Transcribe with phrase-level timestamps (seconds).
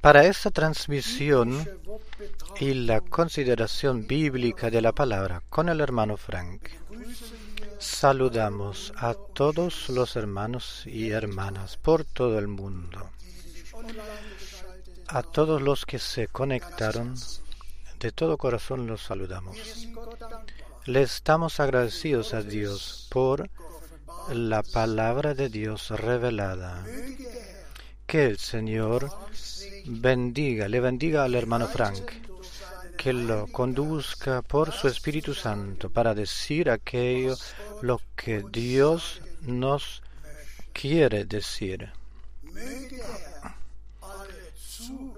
[0.00, 1.68] Para, esta transmisión
[2.60, 6.68] y la consideración bíblica de la palabra con el hermano Frank,
[7.78, 13.10] saludamos a todos los hermanos y hermanas por todo el mundo,
[15.08, 17.16] a todos los que se conectaron,
[17.98, 19.56] de todo corazón los saludamos.
[20.84, 23.50] Le estamos agradecidos a Dios por
[24.32, 26.84] la palabra de Dios revelada
[28.06, 29.10] que el Señor
[29.86, 32.12] bendiga, le bendiga al hermano Frank,
[32.96, 37.36] que lo conduzca por su Espíritu Santo para decir aquello
[37.82, 40.02] lo que Dios nos
[40.72, 41.90] quiere decir.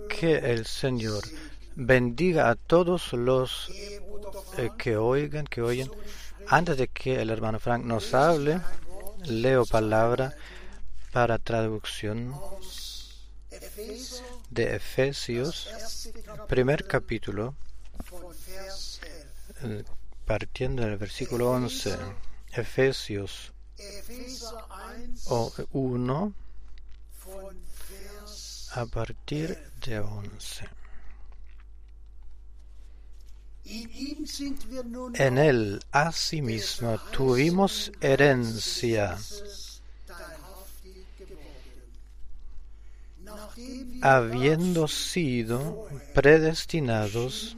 [0.09, 1.23] Que el Señor
[1.77, 3.71] bendiga a todos los
[4.57, 5.91] eh, que oigan, que oyen.
[6.49, 8.61] Antes de que el hermano Frank nos hable,
[9.27, 10.35] leo palabra
[11.13, 12.35] para traducción
[14.51, 15.69] de Efesios,
[16.49, 17.55] primer capítulo,
[20.25, 21.97] partiendo del versículo 11,
[22.53, 23.53] Efesios
[25.73, 26.35] 1,
[28.73, 30.69] a partir de 11.
[35.15, 39.19] En él asimismo tuvimos herencia
[44.03, 47.57] habiendo sido predestinados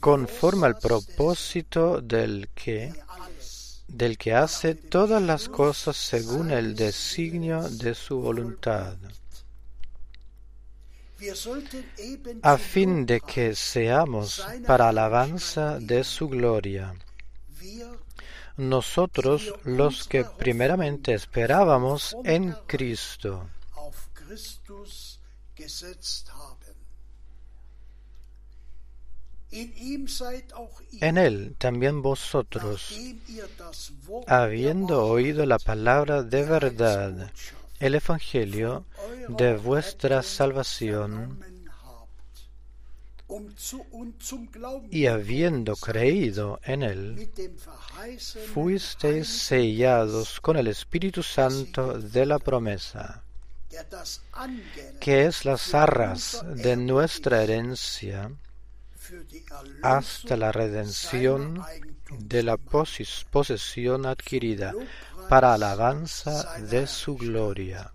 [0.00, 2.92] conforme al propósito del que
[3.88, 8.96] del que hace todas las cosas según el designio de su voluntad,
[12.42, 16.94] a fin de que seamos para alabanza de su gloria
[18.56, 23.48] nosotros los que primeramente esperábamos en Cristo.
[31.00, 32.98] En Él también vosotros,
[34.26, 37.30] habiendo oído la palabra de verdad,
[37.78, 38.86] el Evangelio
[39.28, 41.51] de vuestra salvación,
[44.90, 47.30] y habiendo creído en Él,
[48.52, 53.22] fuisteis sellados con el Espíritu Santo de la promesa,
[55.00, 58.30] que es las arras de nuestra herencia
[59.82, 61.62] hasta la redención
[62.18, 64.72] de la posesión adquirida
[65.28, 67.92] para alabanza de su gloria.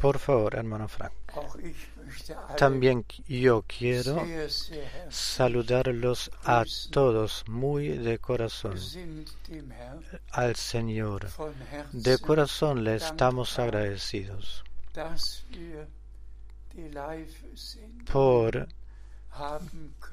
[0.00, 1.12] Por favor, hermano Frank.
[2.56, 4.24] También yo quiero
[5.08, 8.78] saludarlos a todos muy de corazón.
[10.30, 11.28] Al Señor.
[11.92, 14.64] De corazón le estamos agradecidos
[18.12, 18.68] por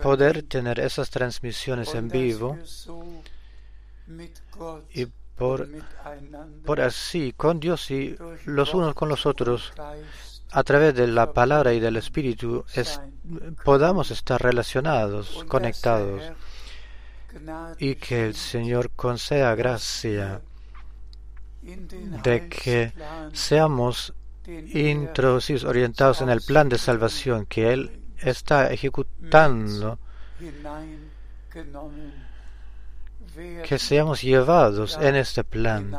[0.02, 2.58] poder tener esas transmisiones en vivo
[4.94, 5.06] y
[5.36, 5.68] por,
[6.66, 8.16] por así con Dios y
[8.46, 9.74] los unos con los otros
[10.52, 12.66] a través de la palabra y del Espíritu
[13.64, 16.24] podamos estar relacionados, conectados
[17.78, 20.42] y que el Señor conceda gracia
[21.62, 22.94] de que
[23.34, 24.14] seamos
[24.48, 30.00] introducidos, orientados en el plan de salvación que Él está ejecutando,
[33.64, 35.96] que seamos llevados en este plan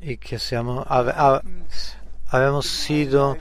[0.00, 0.86] y que seamos,
[2.26, 3.36] habemos sido,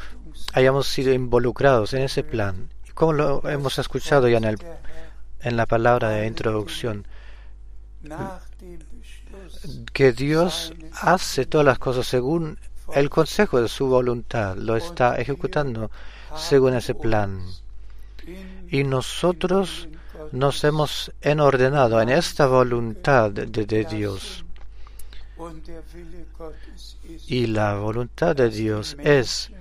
[0.54, 2.70] hayamos sido involucrados en ese plan.
[2.94, 4.58] Como lo hemos escuchado ya en, el,
[5.42, 7.08] en la palabra de introducción,
[9.94, 12.60] que Dios hace todas las cosas según
[12.94, 15.90] el consejo de su voluntad, lo está ejecutando
[16.36, 17.42] según ese plan.
[18.70, 19.88] Y nosotros
[20.32, 24.43] nos hemos enordenado en esta voluntad de Dios.
[27.28, 29.52] Y la voluntad de Dios es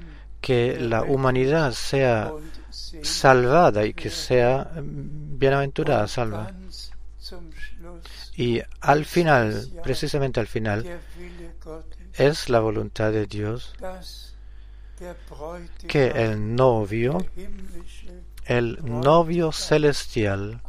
[0.40, 2.32] que la humanidad sea
[3.02, 6.52] salvada y que sea bienaventurada, salva.
[8.36, 11.00] Y al final, precisamente al final,
[12.14, 13.74] es la voluntad de Dios
[15.88, 17.24] que el novio,
[18.44, 20.60] el novio celestial,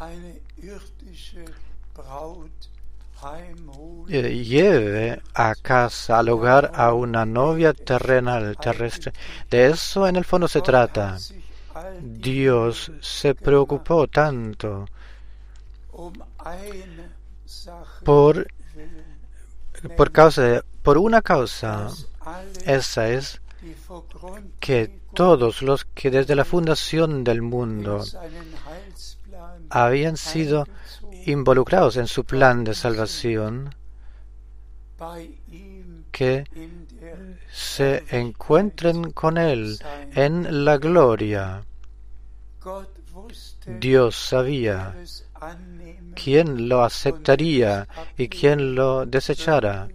[4.08, 9.14] lleve a casa, al hogar, a una novia terrenal, terrestre.
[9.50, 11.18] De eso en el fondo se trata.
[12.02, 14.86] Dios se preocupó tanto
[18.04, 18.48] por,
[19.96, 21.90] por causa por una causa.
[22.66, 23.42] Esa es
[24.60, 28.04] que todos los que desde la fundación del mundo
[29.70, 30.68] habían sido
[31.26, 33.76] involucrados en su plan de salvación,
[36.12, 36.46] que
[37.52, 39.80] se encuentren con Él
[40.14, 41.64] en la gloria.
[43.66, 44.96] Dios sabía
[46.16, 47.88] quién lo aceptaría
[48.18, 49.88] y quién lo desechara,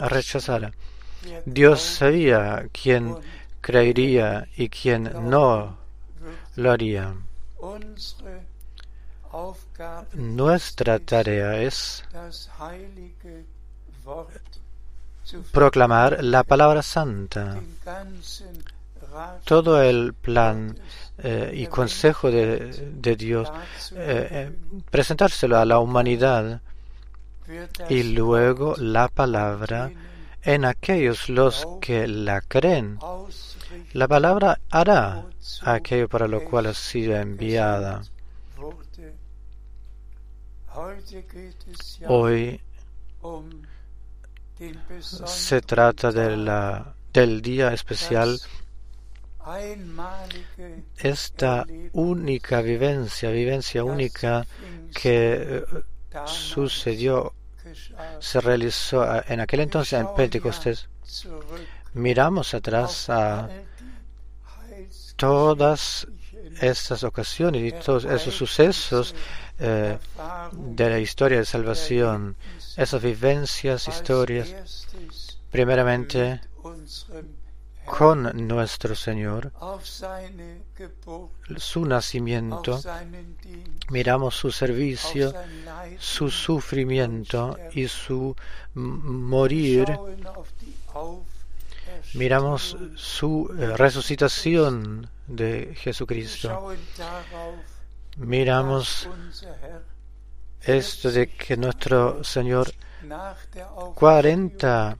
[0.00, 0.72] rechazara.
[1.44, 3.14] Dios sabía quién
[3.60, 5.78] creería y quién no
[6.56, 7.14] lo haría.
[10.14, 12.04] Nuestra tarea es
[15.52, 17.60] proclamar la palabra santa.
[19.44, 20.78] Todo el plan
[21.18, 23.48] eh, y consejo de, Dios,
[23.94, 24.52] eh, eh,
[24.90, 26.60] presentárselo a la humanidad
[27.88, 29.90] y luego la palabra
[30.42, 32.98] en aquellos los que la creen.
[33.92, 35.24] La palabra hará
[35.62, 38.02] aquello para lo cual ha sido enviada.
[42.08, 42.60] Hoy
[45.00, 48.38] se trata de la, del día especial,
[50.96, 54.46] esta única vivencia, vivencia única
[54.94, 55.64] que eh,
[56.26, 57.34] sucedió,
[58.20, 60.88] se realizó en aquel entonces en Pentecostés.
[61.94, 63.48] Miramos atrás a
[65.16, 66.06] todas
[66.62, 69.14] estas ocasiones y todos esos sucesos
[69.58, 69.98] eh,
[70.52, 72.36] de la historia de salvación,
[72.76, 74.86] esas vivencias, historias,
[75.50, 76.40] primeramente
[77.84, 79.52] con nuestro Señor,
[81.56, 82.80] su nacimiento,
[83.90, 85.34] miramos su servicio,
[85.98, 88.36] su sufrimiento y su
[88.74, 89.86] morir,
[92.14, 96.74] miramos su eh, resucitación de Jesucristo.
[98.18, 99.08] Miramos
[100.60, 102.72] esto de que nuestro Señor
[103.94, 104.98] 40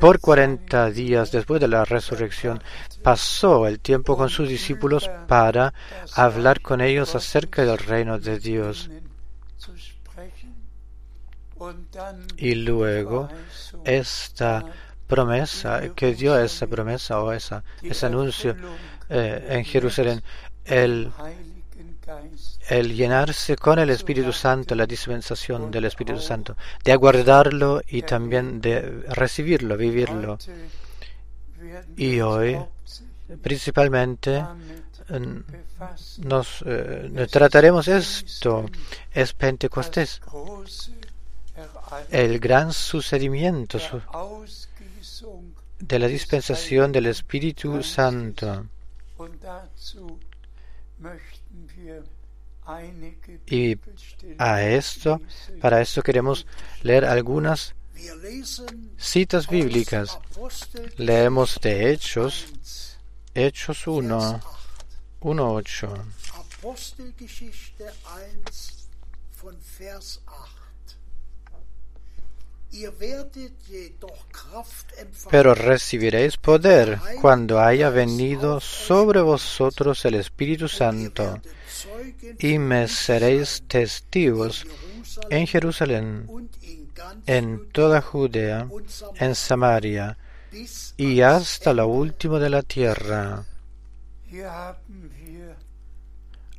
[0.00, 2.62] por cuarenta días después de la resurrección,
[3.02, 5.72] pasó el tiempo con sus discípulos para
[6.14, 8.90] hablar con ellos acerca del reino de Dios.
[12.36, 13.28] Y luego
[13.84, 14.64] esta
[15.06, 18.56] promesa, que dio esa promesa o esa, ese anuncio
[19.08, 20.22] eh, en Jerusalén,
[20.64, 21.12] el
[22.68, 29.04] llenarse con el Espíritu Santo, la dispensación del Espíritu Santo, de aguardarlo y también de
[29.08, 30.38] recibirlo, vivirlo.
[31.96, 32.58] Y hoy,
[33.42, 34.44] principalmente,
[36.18, 38.66] nos eh, trataremos esto,
[39.12, 40.20] es Pentecostés,
[42.10, 43.78] el gran sucedimiento
[45.78, 48.66] de la dispensación del Espíritu Santo.
[53.46, 53.78] Y
[54.38, 55.20] a esto,
[55.60, 56.46] para esto queremos
[56.82, 57.74] leer algunas
[58.96, 60.18] citas bíblicas.
[60.96, 62.46] Leemos de Hechos,
[63.34, 64.40] Hechos 1,
[65.20, 65.94] 1, 8.
[75.30, 81.40] Pero recibiréis poder cuando haya venido sobre vosotros el Espíritu Santo,
[82.38, 84.66] y me seréis testigos
[85.30, 86.28] en Jerusalén,
[87.26, 88.68] en toda Judea,
[89.16, 90.18] en Samaria,
[90.96, 93.44] y hasta lo último de la tierra.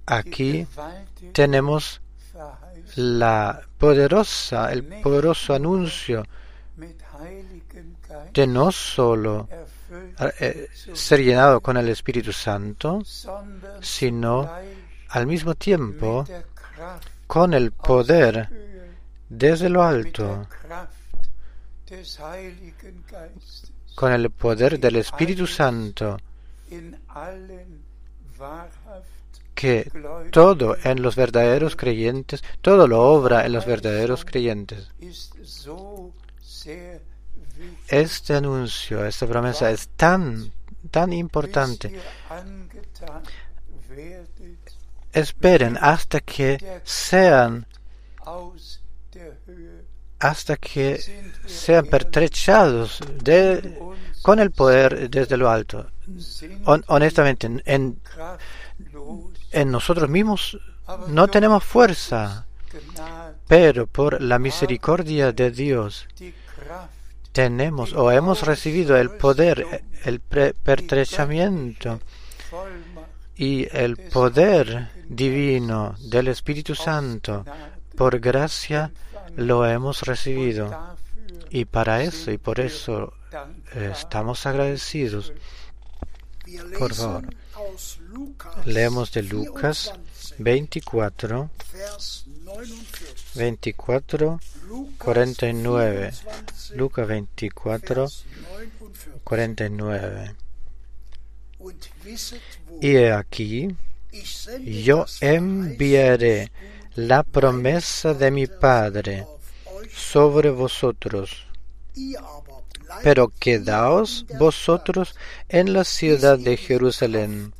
[0.05, 0.67] Aquí
[1.33, 2.01] tenemos
[2.97, 6.25] la poderosa, el poderoso anuncio
[8.33, 9.47] de no solo
[10.39, 13.03] eh, ser llenado con el Espíritu Santo,
[13.81, 14.49] sino
[15.09, 16.25] al mismo tiempo
[17.27, 18.49] con el poder
[19.29, 20.47] desde lo alto,
[23.93, 26.17] con el poder del Espíritu Santo
[29.57, 29.91] que
[30.31, 34.87] todo en los verdaderos creyentes, todo lo obra en los verdaderos creyentes.
[37.87, 40.51] Este anuncio, esta promesa es tan,
[40.91, 41.99] tan importante.
[45.11, 47.65] Esperen hasta que sean
[50.19, 50.99] hasta que
[51.47, 53.79] sean pertrechados de,
[54.21, 55.89] con el poder desde lo alto.
[56.65, 57.99] honestamente, en,
[59.57, 60.59] en nosotros mismos
[61.07, 62.45] no tenemos fuerza,
[63.47, 66.07] pero por la misericordia de Dios
[67.31, 71.99] tenemos o hemos recibido el poder, el pertrechamiento
[73.35, 77.43] y el poder divino del Espíritu Santo.
[77.95, 78.91] Por gracia
[79.35, 80.95] lo hemos recibido.
[81.49, 83.13] Y para eso y por eso
[83.73, 85.33] estamos agradecidos.
[86.77, 87.23] Por favor.
[88.65, 89.93] Leemos de Lucas
[90.37, 91.49] 24,
[93.35, 94.39] 24,
[94.97, 96.11] 49.
[96.75, 98.07] Lucas 24,
[99.23, 100.35] 49.
[102.81, 103.75] Y aquí,
[104.63, 106.51] yo enviaré
[106.95, 109.25] la promesa de mi Padre
[109.93, 111.47] sobre vosotros.
[113.03, 115.15] Pero quedaos vosotros
[115.49, 117.53] en la ciudad de Jerusalén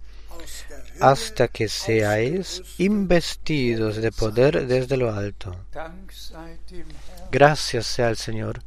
[1.00, 5.56] hasta que seáis investidos de poder desde lo alto.
[7.32, 8.62] Gracias sea al Señor.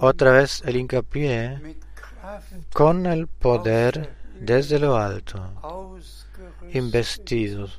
[0.00, 1.76] Otra vez el hincapié
[2.72, 5.40] con el poder desde lo alto,
[6.72, 7.78] investidos.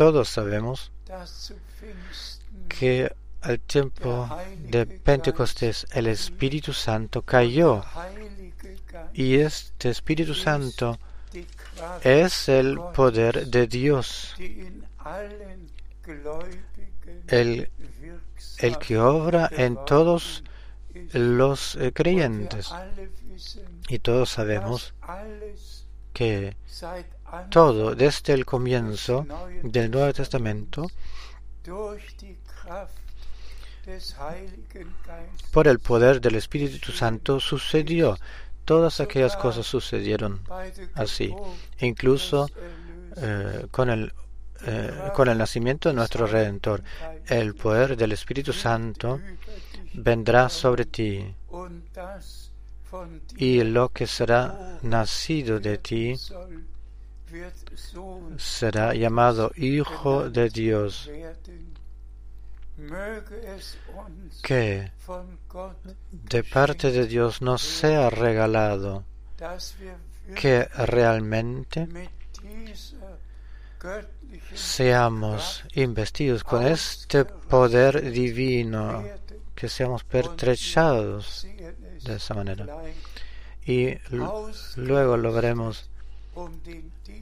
[0.00, 0.90] Todos sabemos
[2.70, 7.84] que al tiempo de Pentecostés el Espíritu Santo cayó
[9.12, 10.98] y este Espíritu Santo
[12.02, 14.36] es el poder de Dios,
[17.28, 17.70] el,
[18.56, 20.42] el que obra en todos
[21.12, 22.70] los eh, creyentes.
[23.90, 24.94] Y todos sabemos
[26.14, 26.56] que
[27.50, 29.26] todo desde el comienzo
[29.62, 30.86] del Nuevo Testamento
[35.52, 38.18] por el poder del Espíritu Santo sucedió.
[38.64, 40.40] Todas aquellas cosas sucedieron
[40.94, 41.34] así.
[41.80, 42.48] Incluso
[43.16, 44.12] eh, con, el,
[44.64, 46.82] eh, con el nacimiento de nuestro Redentor,
[47.26, 49.20] el poder del Espíritu Santo
[49.94, 51.34] vendrá sobre ti.
[53.36, 56.16] Y lo que será nacido de ti
[58.36, 61.10] será llamado Hijo de Dios.
[64.42, 64.92] Que
[66.10, 69.04] de parte de Dios nos sea regalado
[70.34, 71.88] que realmente
[74.54, 79.04] seamos investidos con este poder divino,
[79.54, 81.46] que seamos pertrechados
[82.04, 82.66] de esa manera.
[83.64, 83.94] Y
[84.76, 85.89] luego lo veremos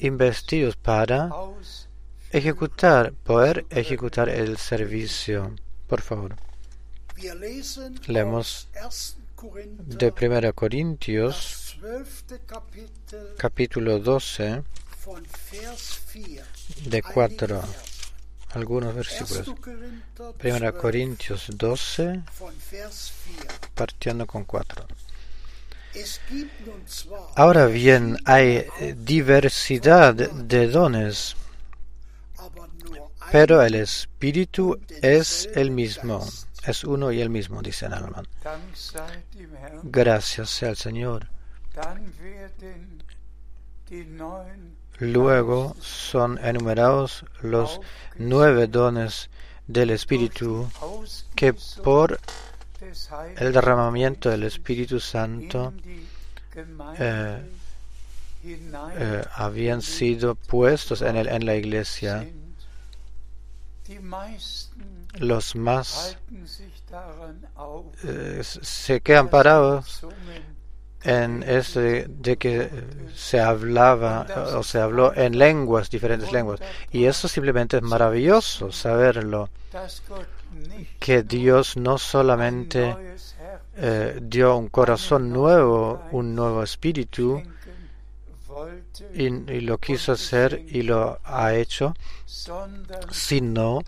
[0.01, 1.31] investidos para
[2.31, 5.55] ejecutar, poder ejecutar el servicio.
[5.87, 6.37] Por favor.
[8.07, 8.69] Leemos
[9.87, 11.79] de 1 Corintios,
[13.37, 14.63] capítulo 12,
[16.85, 17.63] de 4
[18.51, 19.49] algunos versículos.
[20.43, 22.23] 1 Corintios 12,
[23.75, 24.87] partiendo con 4.
[27.37, 31.37] Ahora bien, hay diversidad de dones,
[33.31, 36.27] pero el Espíritu es el mismo,
[36.67, 38.27] es uno y el mismo, dice Alman.
[39.83, 41.29] Gracias sea al Señor.
[44.99, 47.81] Luego son enumerados los
[48.17, 49.31] nueve dones
[49.67, 50.69] del Espíritu
[51.37, 52.19] que por
[53.37, 55.73] el derramamiento del Espíritu Santo
[56.99, 57.43] eh,
[58.45, 62.29] eh, habían sido puestos en, la iglesia.
[65.15, 66.19] Los más
[68.05, 70.07] eh, se quedan parados
[71.03, 72.71] en esto de, que
[73.15, 76.61] se hablaba o se habló en lenguas, diferentes lenguas.
[76.91, 79.49] Y eso simplemente es maravilloso saberlo,
[80.99, 82.97] que Dios no solamente
[83.77, 87.43] eh, dio un corazón nuevo, un nuevo espíritu,
[89.15, 89.29] y,
[89.61, 91.95] lo quiso hacer y lo ha hecho,
[93.11, 93.81] sino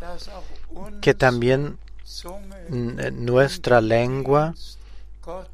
[1.00, 1.78] que también
[3.12, 4.54] nuestra lengua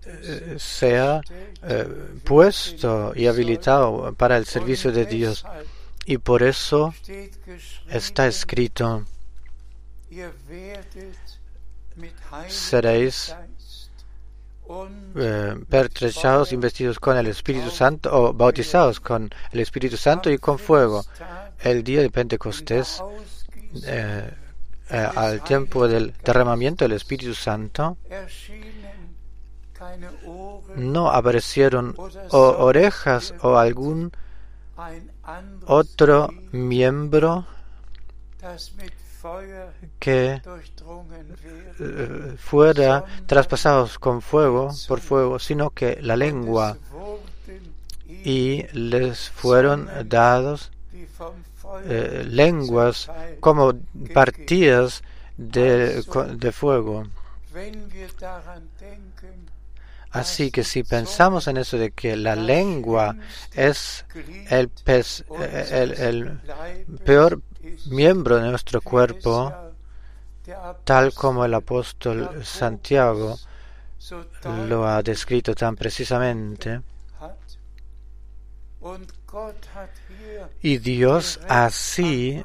[0.06, 1.20] eh, sea
[1.62, 1.86] eh,
[2.24, 5.44] puesto y habilitado para el servicio de Dios.
[6.04, 6.94] Y por eso
[7.88, 9.04] está escrito,
[12.48, 13.34] seréis
[15.16, 20.58] eh, pertrechados, investidos con el Espíritu Santo o bautizados con el Espíritu Santo y con
[20.58, 21.04] fuego.
[21.60, 23.02] El día de Pentecostés,
[24.90, 27.96] al tiempo del derramamiento del Espíritu Santo,
[30.76, 31.94] no aparecieron
[32.30, 34.12] orejas o algún
[35.66, 37.46] otro miembro
[39.98, 40.40] que
[41.80, 46.76] eh, fuera traspasados con fuego, por fuego, sino que la lengua
[48.08, 50.70] y les fueron dados
[51.84, 53.10] eh, lenguas
[53.40, 53.74] como
[54.14, 55.02] partidas
[55.36, 56.02] de,
[56.36, 57.04] de fuego.
[60.10, 63.16] Así que si pensamos en eso de que la lengua
[63.54, 64.04] es
[64.48, 64.70] el,
[65.70, 66.40] el,
[67.04, 67.42] peor
[67.86, 69.52] miembro de nuestro cuerpo,
[70.84, 73.36] tal como el apóstol Santiago
[74.68, 76.80] lo ha descrito tan precisamente,
[80.62, 82.42] y Dios así,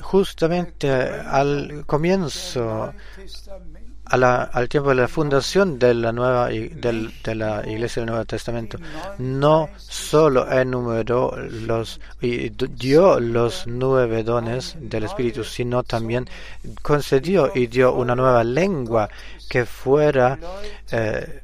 [0.00, 2.92] justamente al comienzo
[4.10, 8.78] al tiempo de la fundación de la nueva de la Iglesia del Nuevo Testamento,
[9.18, 16.28] no solo enumeró los y dio los nueve dones del Espíritu, sino también
[16.82, 19.08] concedió y dio una nueva lengua
[19.48, 20.38] que fuera
[20.90, 21.42] eh,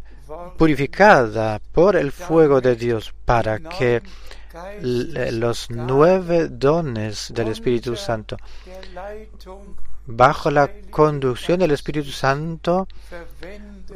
[0.56, 4.02] purificada por el fuego de Dios para que
[5.32, 8.36] los nueve dones del Espíritu Santo
[10.06, 12.88] bajo la conducción del Espíritu Santo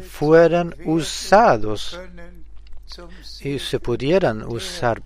[0.09, 1.99] fueran usados
[3.41, 5.03] y se pudieran usar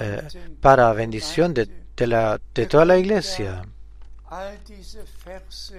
[0.00, 0.28] eh,
[0.60, 1.68] para bendición de,
[2.06, 3.62] la, de toda la iglesia.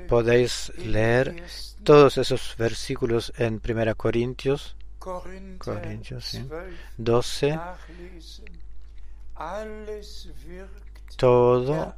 [0.07, 1.43] Podéis leer
[1.83, 6.39] todos esos versículos en 1 Corintios, Corintios
[6.97, 7.59] 12.
[11.15, 11.95] Todo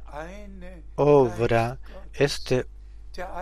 [0.96, 1.78] obra
[2.14, 2.66] este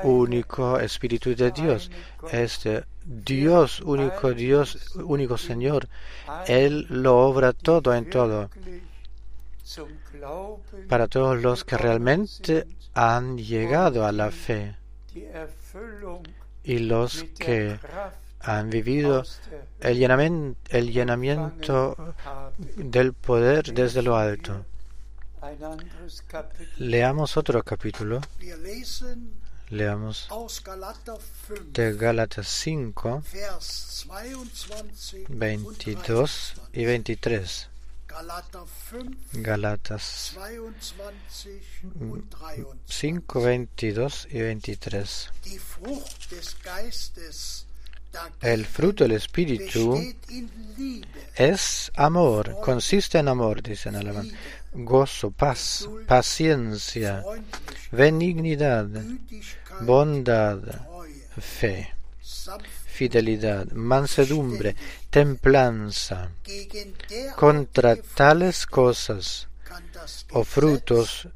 [0.05, 1.91] único Espíritu de Dios,
[2.33, 5.89] este Dios, único Dios, único Señor,
[6.47, 8.51] Él lo obra todo en todo
[10.89, 14.77] para todos los que realmente han llegado a la fe
[16.65, 17.79] y los que
[18.41, 19.25] han vivido
[19.81, 22.15] el llenamiento, el llenamiento
[22.77, 24.65] del poder desde lo alto.
[26.79, 28.21] Leamos otro capítulo.
[29.69, 30.29] Leamos
[31.73, 33.23] de Gálatas 5,
[35.29, 37.69] 22 y 23.
[39.33, 40.37] Galatas
[42.87, 45.31] 5, 22 y 23.
[48.41, 50.01] El fruto del Espíritu
[51.35, 54.31] es amor, consiste en amor, dice en alemán,
[54.73, 57.25] gozo, paz, paciencia,
[57.91, 58.89] benignidad,
[59.81, 60.59] bondad,
[61.39, 61.95] fe,
[62.87, 64.75] fidelidad, mansedumbre,
[65.11, 66.31] templanza.
[67.37, 69.49] Contra tales cosas
[70.33, 71.29] o frutos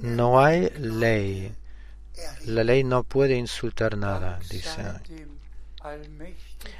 [0.00, 1.54] no hay ley.
[2.46, 4.82] La ley no puede insultar nada, dice.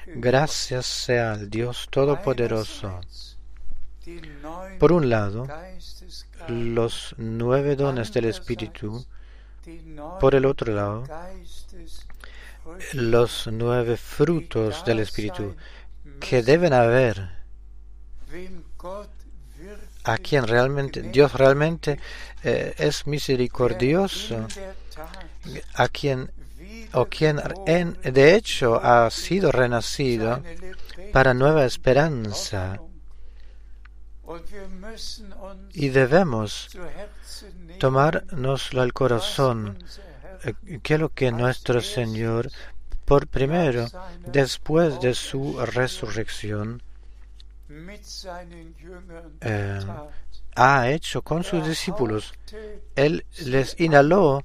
[0.07, 3.01] Gracias sea al Dios Todopoderoso.
[4.79, 5.47] Por un lado,
[6.49, 9.05] los nueve dones del Espíritu.
[10.21, 11.05] Por el otro lado,
[12.93, 15.55] los nueve frutos del Espíritu
[16.21, 17.29] que deben haber
[20.05, 21.99] a quien realmente Dios realmente
[22.43, 24.47] eh, es misericordioso,
[25.75, 26.31] a quien
[26.93, 30.43] o quien en, de hecho ha sido renacido
[31.13, 32.81] para nueva esperanza.
[35.73, 36.69] Y debemos
[37.79, 39.79] tomárnoslo al corazón,
[40.45, 42.51] eh, que lo que nuestro Señor,
[43.05, 43.87] por primero,
[44.27, 46.83] después de su resurrección,
[49.41, 49.81] eh,
[50.55, 52.33] ha hecho con sus discípulos.
[52.95, 54.45] Él les inhaló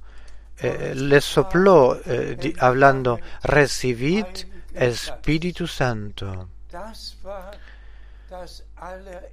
[0.60, 4.26] eh, les sopló eh, hablando, recibid
[4.74, 6.48] Espíritu Santo.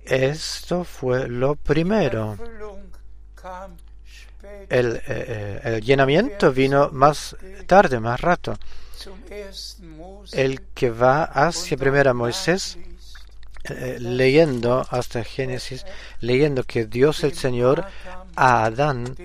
[0.03, 2.37] Esto fue lo primero.
[4.69, 7.35] El, eh, el, llenamiento vino más
[7.67, 8.57] tarde, más rato.
[10.31, 12.77] El que va hacia primera Moisés,
[13.99, 15.85] leyendo hasta Génesis,
[16.21, 17.85] leyendo que Dios el Señor
[18.35, 19.15] a Adán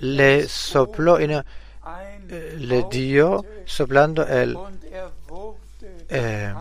[0.00, 4.56] le sopló y eh, le dio soplando el,
[6.08, 6.54] eh,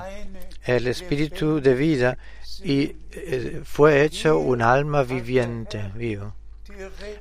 [0.66, 2.18] el espíritu de vida
[2.64, 6.34] y eh, fue hecho un alma viviente, vivo.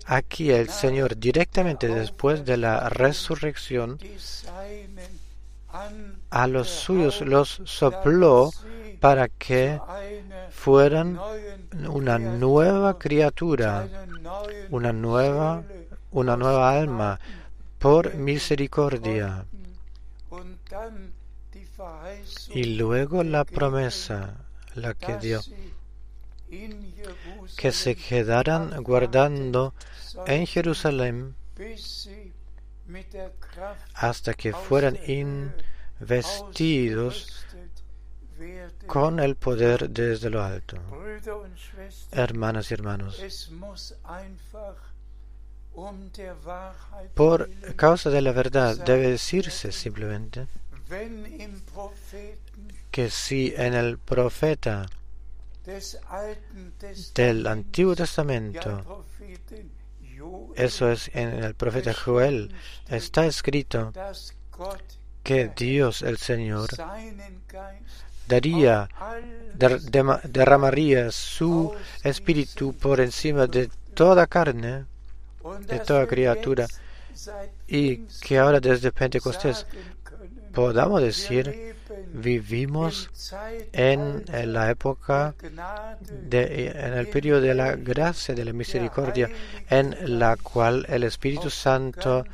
[0.07, 3.99] Aquí el Señor directamente después de la resurrección
[6.31, 8.51] a los suyos los sopló
[9.01, 9.81] para que
[10.51, 11.19] fueran
[11.89, 13.89] una nueva criatura,
[14.71, 15.65] una nueva
[16.11, 17.21] una nueva alma
[17.79, 19.45] por misericordia.
[22.51, 24.37] Y luego la promesa,
[24.79, 25.41] la que dio,
[27.57, 29.75] que se quedaran guardando
[30.27, 31.35] en Jerusalén
[33.95, 37.47] hasta que fueran investidos
[38.87, 40.77] con el poder desde lo alto.
[42.13, 43.21] Hermanas y hermanos,
[47.15, 50.47] por causa de la verdad debe decirse simplemente
[52.91, 54.87] que si en el profeta
[57.15, 59.05] del Antiguo Testamento,
[60.57, 62.55] eso es en el profeta Joel,
[62.89, 63.93] está escrito
[65.23, 66.69] que Dios el Señor
[68.27, 68.89] daría,
[70.25, 74.87] derramaría su espíritu por encima de toda carne,
[75.67, 76.67] de toda criatura
[77.67, 79.67] y que ahora desde Pentecostés
[80.59, 81.77] podamos decir
[82.13, 83.09] vivimos
[83.73, 85.33] en, la época
[86.11, 89.31] de, en el periodo de la gracia de la misericordia
[89.71, 92.25] en la cual el Espíritu Santo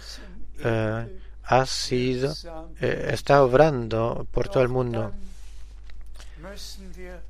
[0.60, 2.32] eh, ha sido
[2.80, 5.12] eh, está obrando por todo el mundo.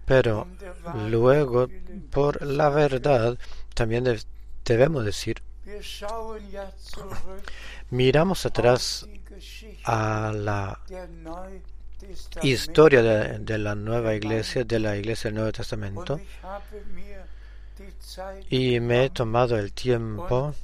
[0.06, 0.46] Pero
[1.08, 1.68] luego
[2.12, 3.36] por la verdad
[3.74, 4.04] también
[4.64, 5.42] debemos decir
[7.90, 9.06] Miramos atrás
[9.84, 10.80] a la
[12.42, 16.20] historia de, la nueva iglesia, de la iglesia del Nuevo Testamento,
[18.50, 20.54] y me he tomado el tiempo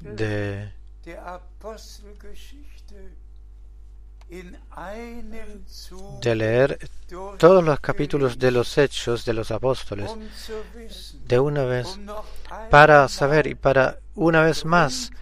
[0.00, 0.72] de
[6.20, 6.78] de leer
[7.38, 10.10] todos los capítulos de los hechos de los apóstoles
[11.24, 11.98] de una vez
[12.70, 15.12] para saber y para una vez más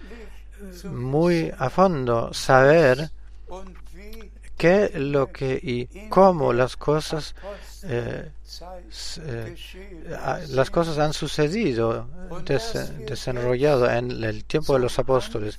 [0.84, 3.10] muy a fondo saber
[4.56, 7.34] qué lo que y cómo las cosas
[7.82, 8.30] eh,
[9.18, 9.56] eh,
[10.48, 12.06] las cosas han sucedido,
[13.06, 15.58] desenrollado en el tiempo de los apóstoles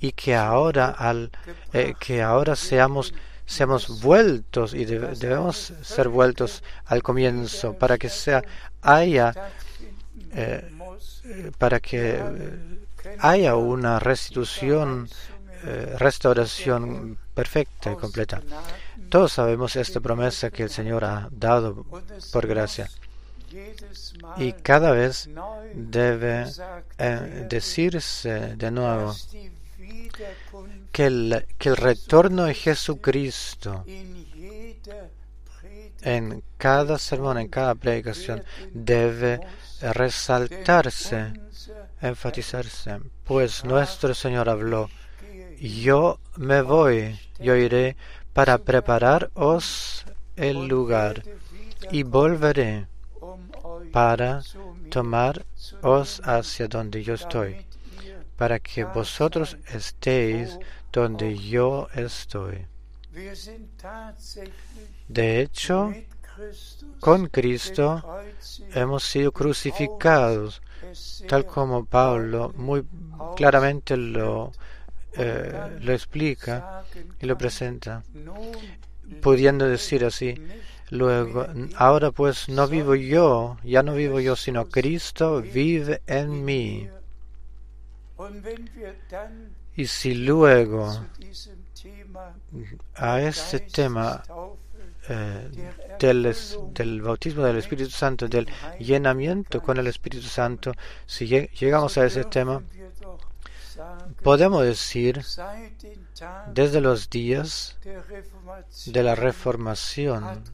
[0.00, 1.30] y que ahora al
[1.72, 3.14] eh, que ahora seamos
[3.46, 8.42] seamos vueltos y debemos ser vueltos al comienzo para que sea
[8.82, 9.34] haya
[11.58, 12.20] para que
[13.18, 15.08] haya una restitución
[15.98, 18.42] restauración perfecta y completa
[19.14, 21.86] todos sabemos esta promesa que el Señor ha dado
[22.32, 22.90] por gracia.
[24.38, 25.28] Y cada vez
[25.72, 26.46] debe
[26.98, 29.14] eh, decirse de nuevo
[30.90, 33.84] que el, que el retorno de Jesucristo
[36.02, 39.38] en cada sermón, en cada predicación, debe
[39.80, 41.34] resaltarse,
[42.08, 44.90] enfatizarse, pues nuestro Señor habló,
[45.60, 47.96] yo me voy, yo iré
[48.32, 50.04] para prepararos
[50.36, 51.22] el lugar
[51.90, 52.86] y volveré
[53.92, 54.42] para
[54.90, 57.64] tomaros hacia donde yo estoy,
[58.36, 60.58] para que vosotros estéis
[60.92, 62.66] donde yo estoy.
[65.08, 65.94] De hecho,
[67.00, 68.02] con Cristo
[68.74, 70.62] hemos sido crucificados,
[71.28, 72.84] tal como Pablo muy
[73.36, 74.52] claramente lo
[75.16, 76.84] eh, lo explica
[77.20, 78.02] y lo presenta,
[79.20, 80.34] pudiendo decir así,
[80.90, 86.88] luego, ahora pues no vivo yo, ya no vivo yo, sino Cristo vive en mí.
[89.76, 91.06] Y si luego
[92.96, 94.24] a este tema
[95.08, 95.50] eh,
[95.98, 96.34] del,
[96.72, 100.72] del, bautismo del Espíritu Santo, del llenamiento con el Espíritu Santo,
[101.06, 102.62] si llegamos a ese tema,
[104.22, 105.22] Podemos decir,
[106.52, 107.76] desde los días
[108.86, 110.44] de la reformación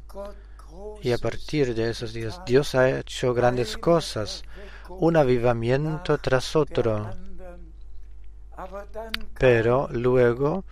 [1.03, 4.43] y a partir de esos días, Dios ha hecho grandes cosas,
[4.89, 7.11] un avivamiento tras otro.
[9.39, 10.65] Pero luego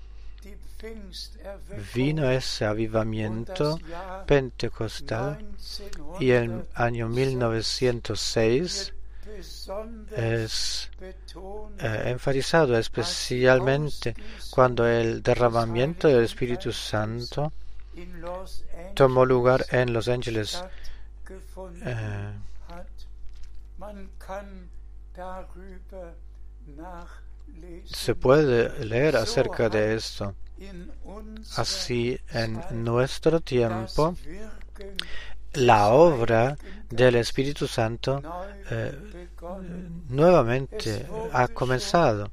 [1.95, 3.79] vino ese avivamiento
[4.27, 5.39] pentecostal
[6.21, 8.95] y el año 1906
[10.17, 14.15] es eh, enfatizado especialmente
[14.51, 17.53] cuando el derramamiento del Espíritu Santo
[18.95, 20.63] tomó lugar en Los Ángeles.
[21.85, 22.33] Eh,
[27.85, 30.35] se puede leer acerca de esto.
[31.57, 34.17] Así, en nuestro tiempo,
[35.55, 36.57] la obra
[36.91, 38.23] del Espíritu Santo
[38.71, 38.93] eh,
[40.09, 42.31] nuevamente ha comenzado.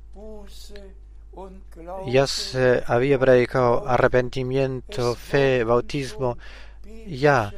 [2.08, 6.38] Ya se había predicado arrepentimiento, fe, bautismo,
[7.08, 7.54] ya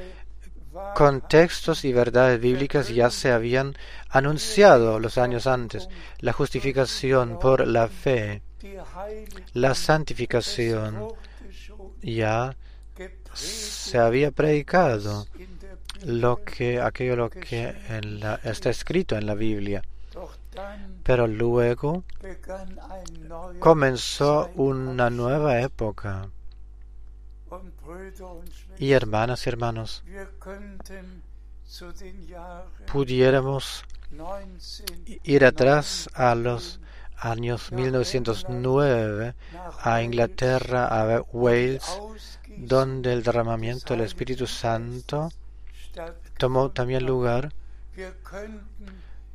[0.96, 3.76] contextos y verdades bíblicas ya se habían
[4.10, 5.88] anunciado los años antes.
[6.20, 8.42] La justificación por la fe,
[9.54, 11.14] la santificación,
[12.02, 12.56] ya
[13.34, 15.28] se había predicado
[16.04, 17.76] lo que aquello lo que
[18.44, 19.84] está escrito en la Biblia.
[21.04, 22.04] Pero luego
[23.60, 26.30] comenzó una nueva época.
[28.78, 30.04] Y hermanas y hermanos,
[32.92, 33.84] pudiéramos
[35.24, 36.80] ir atrás a los
[37.20, 39.34] años 1909
[39.82, 42.00] a Inglaterra, a Wales,
[42.58, 45.30] donde el derramamiento del Espíritu Santo
[46.38, 47.52] tomó también lugar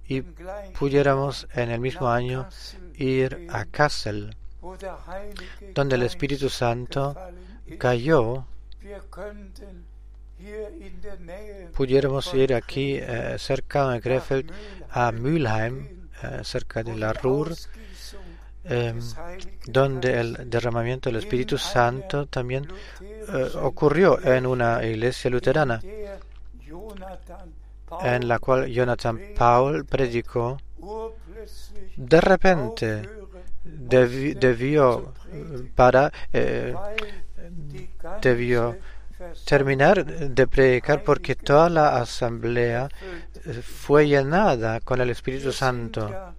[0.06, 0.22] y
[0.78, 2.48] pudiéramos en el mismo año
[2.96, 4.36] ir a Kassel,
[5.74, 7.16] donde el Espíritu Santo
[7.78, 8.46] cayó.
[11.74, 14.52] Pudiéramos ir aquí eh, cerca de Krefeld
[14.90, 16.01] a Mülheim,
[16.42, 17.54] cerca de la Ruhr,
[18.64, 18.98] em,
[19.66, 22.68] donde el derramamiento del Espíritu Santo también
[23.00, 25.80] eh, ocurrió en una iglesia luterana
[28.00, 30.58] en la cual Jonathan Paul predicó,
[31.96, 33.08] de repente
[33.64, 35.12] debió,
[35.74, 36.74] para, eh,
[38.20, 38.76] debió
[39.44, 42.88] terminar de predicar porque toda la asamblea
[43.62, 46.34] fue llenada con el Espíritu Santo.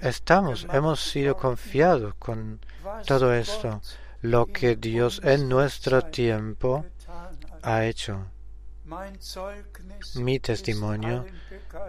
[0.00, 2.58] Estamos, hemos sido confiados con
[3.06, 3.82] todo esto,
[4.22, 6.86] lo que Dios en nuestro tiempo
[7.62, 8.26] ha hecho.
[10.16, 11.24] Mi testimonio,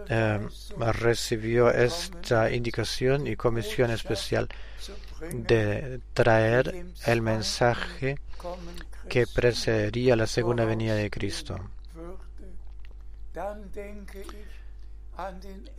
[0.10, 0.47] eh,
[0.93, 4.47] recibió esta indicación y comisión especial
[5.32, 8.18] de traer el mensaje
[9.10, 11.60] que precedería la segunda venida de Cristo.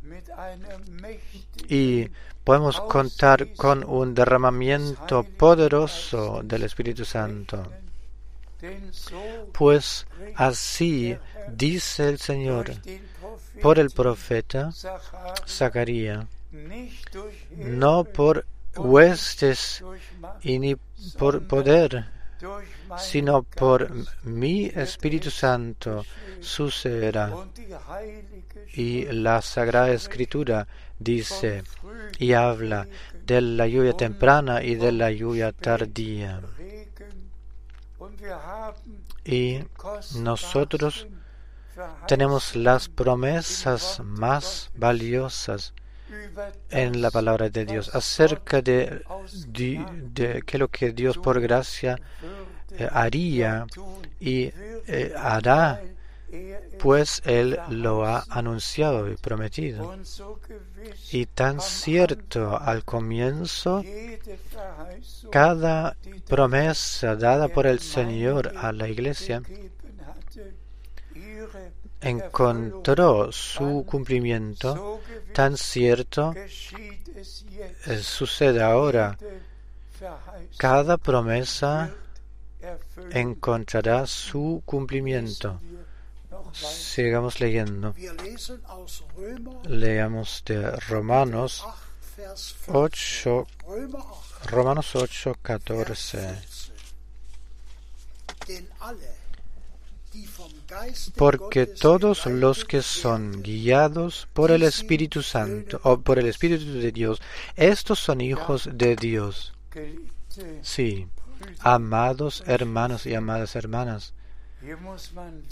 [1.68, 2.08] Y
[2.44, 7.70] podemos contar con un derramamiento poderoso del Espíritu Santo.
[9.52, 11.16] Pues así
[11.48, 12.72] dice el Señor
[13.60, 14.72] por el profeta
[15.46, 16.26] Zacarías,
[17.56, 19.82] no por huestes
[20.42, 20.76] y ni
[21.18, 22.06] por poder,
[22.98, 23.90] sino por
[24.24, 26.04] mi Espíritu Santo
[26.40, 27.32] sucederá.
[28.74, 30.66] Y la Sagrada Escritura
[30.98, 31.62] dice
[32.18, 32.86] y habla
[33.24, 36.40] de la lluvia temprana y de la lluvia tardía.
[39.24, 39.60] Y
[40.16, 41.06] nosotros
[42.06, 45.74] tenemos las promesas más valiosas
[46.70, 49.02] en la palabra de Dios acerca de,
[49.48, 51.98] de, que lo que Dios por gracia
[52.78, 53.66] eh, haría
[54.20, 54.52] y
[54.86, 55.80] eh, hará,
[56.78, 59.96] pues Él lo ha anunciado y prometido.
[61.10, 63.82] Y tan cierto al comienzo,
[65.30, 65.96] cada
[66.28, 69.42] promesa dada por el Señor a la iglesia
[72.00, 75.00] encontró su cumplimiento,
[75.32, 79.18] tan cierto eh, sucede ahora.
[80.56, 81.92] Cada promesa
[83.10, 85.60] encontrará su cumplimiento.
[86.52, 87.94] Sigamos leyendo.
[89.64, 91.64] Leamos de Romanos
[92.68, 93.46] 8,
[94.50, 96.38] Romanos 8, 14
[101.16, 106.92] porque todos los que son guiados por el Espíritu Santo o por el Espíritu de
[106.92, 107.20] Dios,
[107.56, 109.52] estos son hijos de Dios.
[110.62, 111.06] Sí,
[111.60, 114.14] amados hermanos y amadas hermanas,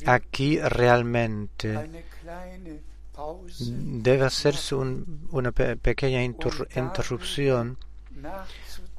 [0.06, 2.04] aquí realmente
[3.58, 7.78] debe hacerse una pequeña interrupción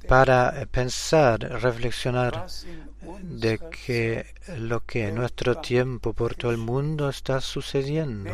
[0.07, 2.45] para pensar, reflexionar
[3.21, 8.31] de que lo que en nuestro tiempo por todo el mundo está sucediendo,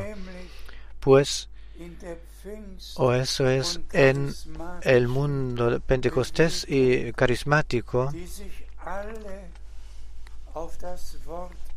[1.00, 1.50] pues
[2.96, 4.34] o eso es en
[4.82, 8.12] el mundo pentecostés y carismático,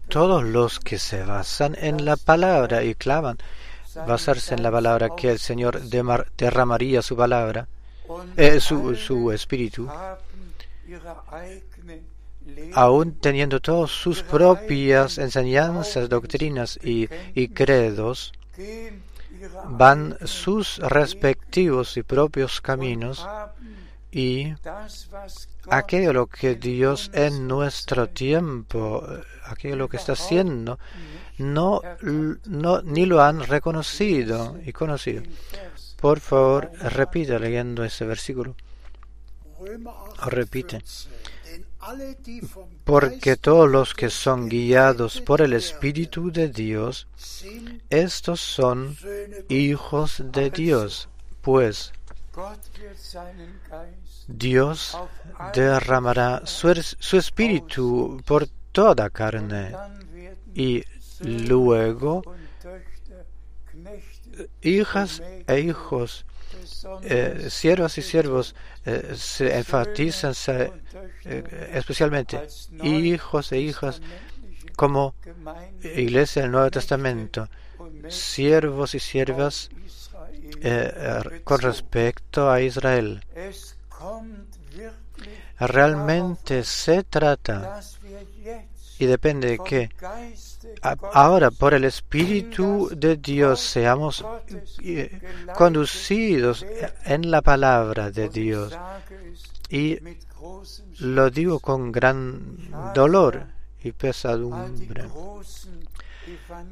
[0.09, 3.39] todos los que se basan en la palabra y clavan
[4.07, 5.81] basarse en la palabra que el Señor
[6.37, 7.69] derramaría su palabra,
[8.37, 9.89] eh, su, espíritu,
[12.73, 18.33] aún teniendo todas sus propias enseñanzas, doctrinas y credos,
[19.69, 23.27] van sus respectivos y propios caminos
[24.11, 24.55] y
[25.69, 29.05] aquello lo que Dios en nuestro tiempo,
[29.45, 30.79] aquello lo que está haciendo,
[31.39, 31.81] no,
[32.45, 35.23] no ni lo han reconocido y conocido.
[36.01, 38.55] Por favor, repita leyendo ese versículo.
[40.27, 40.83] Repite.
[42.85, 47.09] Porque todos los que son guiados por el Espíritu de Dios,
[47.91, 48.97] estos son
[49.49, 51.09] hijos de Dios,
[51.41, 51.93] pues
[54.27, 54.97] Dios
[55.53, 56.71] derramará su,
[57.17, 59.73] espíritu por toda carne
[60.55, 60.85] y
[61.21, 62.23] luego
[64.63, 66.25] hijas e hijos,
[67.03, 68.55] eh, siervas y siervos
[68.85, 70.35] eh, se enfatizan
[71.25, 72.41] eh, especialmente
[72.83, 74.01] hijos e hijas
[74.77, 75.15] como
[75.83, 77.49] iglesia del Nuevo Testamento,
[78.09, 79.71] siervos y siervas
[81.45, 83.25] con respecto a Israel.
[85.59, 87.81] Realmente se trata
[88.99, 89.91] y depende de que
[90.83, 94.25] ahora por el Espíritu de Dios seamos
[94.83, 95.21] eh,
[95.57, 96.65] conducidos
[97.05, 98.77] en la palabra de Dios.
[99.69, 99.99] Y
[101.01, 103.47] lo digo con gran dolor
[103.83, 105.05] y pesadumbre.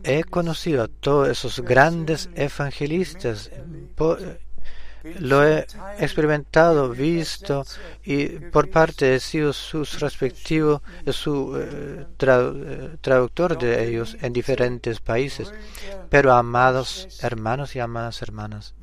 [0.03, 3.51] He conocido a todos esos grandes evangelistas
[5.19, 5.67] lo he
[5.99, 7.65] experimentado, visto
[8.05, 15.53] y por parte de sus respectivos, su eh, eh, traductor de ellos en diferentes países.
[16.09, 18.75] Pero amados hermanos y amadas hermanas,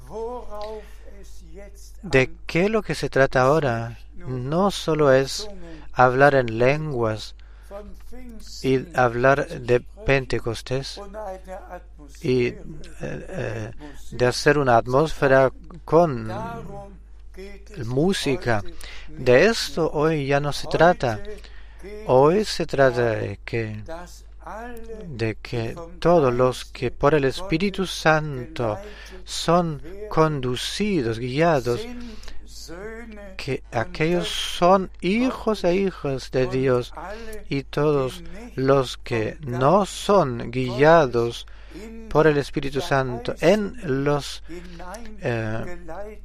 [2.01, 3.99] ¿de qué lo que se trata ahora?
[4.15, 5.49] No solo es
[5.93, 7.35] hablar en lenguas
[8.61, 10.99] y hablar de Pentecostés
[12.21, 12.57] y eh,
[13.01, 13.71] eh,
[14.11, 15.51] de hacer una atmósfera
[15.85, 16.31] con
[17.85, 18.63] música.
[19.07, 21.19] De esto hoy ya no se trata.
[22.07, 23.83] Hoy se trata de que,
[25.07, 28.77] de que todos los que por el Espíritu Santo
[29.23, 31.87] son conducidos, guiados,
[33.37, 36.93] que aquellos son hijos e hijas de Dios
[37.49, 38.23] y todos
[38.55, 41.47] los que no son guiados
[42.09, 44.43] por el Espíritu Santo en los
[45.21, 45.77] eh,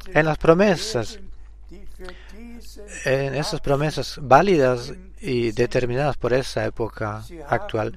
[0.07, 1.19] en las promesas
[3.05, 7.97] en esas promesas válidas y determinadas por esa época actual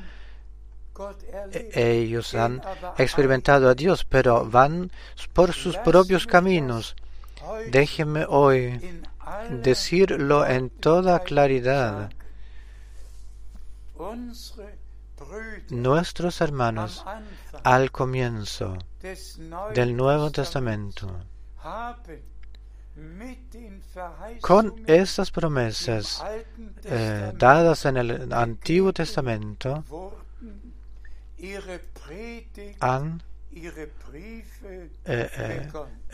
[1.51, 2.61] e-, ellos han
[2.97, 4.91] experimentado a Dios pero van
[5.33, 6.95] por sus propios caminos.
[7.71, 9.03] Déjeme hoy
[9.49, 12.11] decirlo en toda claridad
[15.70, 17.03] nuestros hermanos
[17.63, 18.78] al comienzo
[19.74, 21.07] del Nuevo Testamento
[24.41, 26.24] con estas promesas
[26.84, 29.84] eh, dadas en el Antiguo Testamento
[32.80, 35.70] han eh, eh,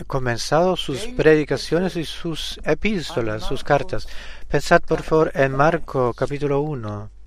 [0.08, 4.08] comenzado sus predicaciones y sus epístolas, sus cartas.
[4.48, 7.23] Pensad por favor en Marco capítulo 1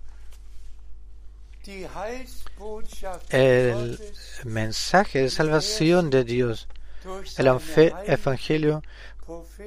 [3.31, 3.99] el
[4.45, 6.69] mensaje de salvación de Dios,
[7.37, 7.47] el
[8.07, 8.83] evangelio,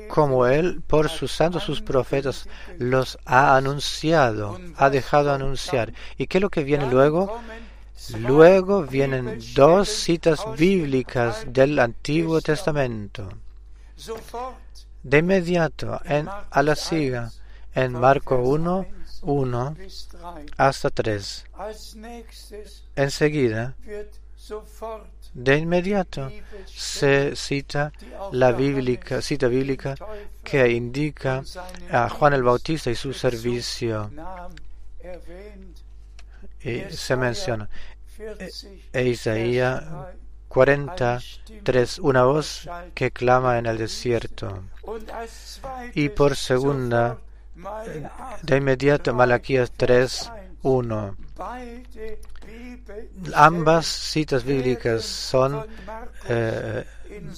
[0.07, 2.47] como Él por sus santos, sus profetas,
[2.77, 5.93] los ha anunciado, ha dejado anunciar.
[6.17, 7.39] ¿Y qué es lo que viene luego?
[8.17, 13.29] Luego vienen dos citas bíblicas del Antiguo Testamento.
[15.03, 17.31] De inmediato, en, a la siga,
[17.73, 18.85] en Marco 1,
[19.21, 19.75] 1
[20.57, 21.45] hasta 3.
[22.95, 23.75] Enseguida,
[25.33, 26.31] de inmediato,
[26.65, 27.91] se cita
[28.31, 29.95] la bíblica, cita bíblica
[30.43, 31.43] que indica
[31.91, 34.11] a Juan el Bautista y su servicio.
[36.61, 37.69] Y se menciona
[38.19, 38.49] e,
[38.91, 39.83] e Isaías
[40.49, 44.63] 43, una voz que clama en el desierto.
[45.93, 47.19] Y por segunda,
[48.43, 50.31] de inmediato Malaquías 3,
[50.61, 51.17] 1.
[53.33, 55.65] Ambas citas bíblicas son
[56.27, 56.85] eh,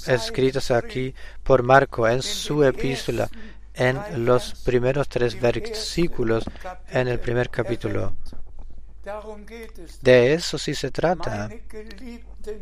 [0.08, 1.14] escritas aquí
[1.44, 3.30] por Marco en su epístola
[3.74, 6.44] en los primeros tres versículos
[6.90, 8.14] en el primer capítulo.
[10.02, 11.50] De eso sí se trata.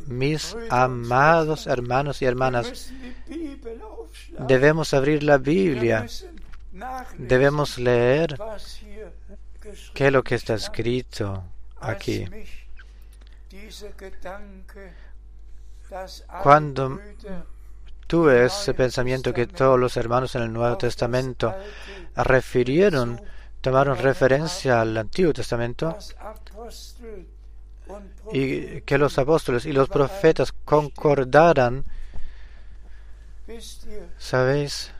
[0.07, 2.91] Mis amados hermanos y hermanas,
[4.47, 6.05] debemos abrir la Biblia,
[7.17, 8.37] debemos leer
[9.93, 11.43] qué es lo que está escrito
[11.79, 12.25] aquí.
[16.43, 16.99] Cuando
[18.07, 21.55] tuve ese pensamiento que todos los hermanos en el Nuevo Testamento
[22.15, 23.21] refirieron,
[23.61, 25.97] tomaron referencia al Antiguo Testamento
[28.31, 31.83] y que los apóstoles y los profetas concordaran,
[34.17, 34.91] ¿sabéis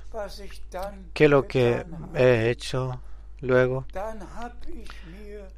[1.14, 1.86] qué es lo que
[2.16, 3.02] he hecho
[3.42, 3.86] luego?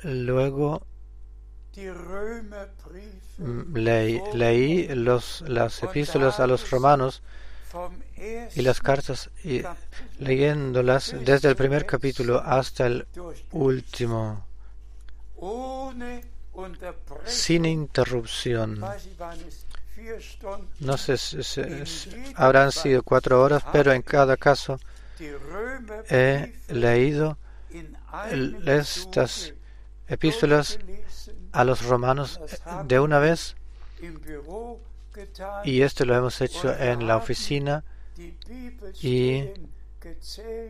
[0.03, 0.85] Luego
[3.73, 7.21] leí, leí los, las epístolas a los romanos
[8.55, 9.61] y las cartas y
[10.19, 13.07] leyéndolas desde el primer capítulo hasta el
[13.51, 14.45] último
[17.25, 18.83] sin interrupción.
[20.79, 21.61] No sé si,
[22.35, 24.79] habrán sido cuatro horas, pero en cada caso
[26.09, 27.37] he leído
[28.65, 29.53] estas
[30.07, 30.79] epístolas
[31.51, 32.39] a los romanos
[32.85, 33.55] de una vez.
[35.63, 37.83] y esto lo hemos hecho en la oficina
[39.01, 39.49] y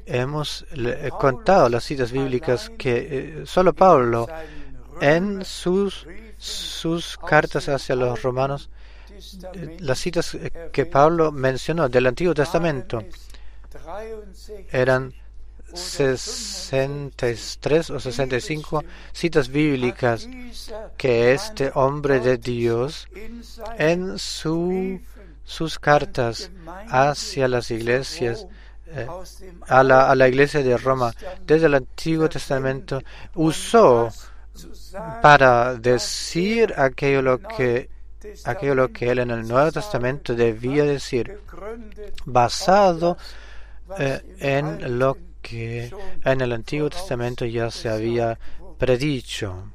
[0.06, 0.66] hemos
[1.20, 4.28] contado las citas bíblicas que eh, solo Pablo
[5.00, 6.06] en sus,
[6.38, 8.81] sus cartas hacia los romanos, eh,
[9.80, 10.38] las citas
[10.72, 13.04] que Pablo mencionó del Antiguo Testamento
[14.72, 15.14] eran
[15.74, 20.30] 63 o 65 citas bíblicas
[20.98, 23.08] que este hombre de Dios
[23.78, 25.00] en su,
[25.44, 26.52] sus cartas
[26.90, 28.46] hacia las iglesias
[28.88, 29.08] eh,
[29.68, 31.14] a, la, a la iglesia de Roma
[31.46, 33.02] desde el Antiguo Testamento
[33.36, 34.12] usó
[35.22, 37.90] para decir aquello lo que
[38.46, 41.40] aquello lo que él en el Nuevo Testamento debía decir
[42.26, 43.18] basado
[44.00, 45.92] eh, en lo que
[46.24, 48.38] en el Antiguo Testamento ya se había
[48.78, 49.72] predicho.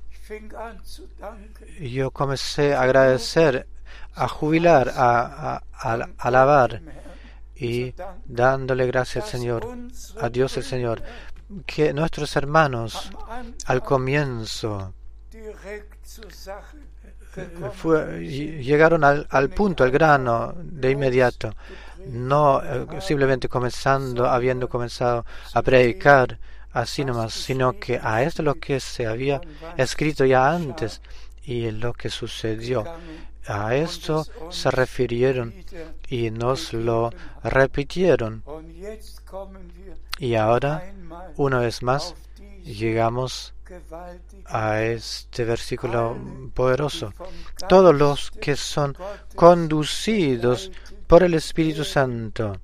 [1.81, 3.67] Yo comencé a agradecer,
[4.15, 6.81] a jubilar, a, a alabar
[7.55, 7.95] y
[8.25, 9.67] dándole gracias al Señor,
[10.21, 11.03] a Dios el Señor,
[11.65, 13.11] que nuestros hermanos
[13.67, 14.95] al comienzo
[18.21, 21.55] llegaron al, al, punto, al grano de inmediato,
[22.07, 25.25] no eh, simplemente comenzando, habiendo comenzado
[25.55, 26.39] a predicar
[26.73, 29.41] así nomás, sino que a esto lo que se había
[29.77, 31.01] escrito ya antes
[31.43, 32.85] y lo que sucedió.
[33.47, 35.55] A esto se refirieron
[36.09, 37.11] y nos lo
[37.45, 38.43] repitieron.
[40.19, 40.93] Y ahora,
[41.37, 42.15] una vez más,
[42.65, 43.55] llegamos
[44.47, 46.17] a este versículo
[46.55, 47.13] poderoso.
[47.69, 48.97] Todos los que son
[49.35, 50.71] conducidos
[51.07, 52.61] por el Espíritu Santo,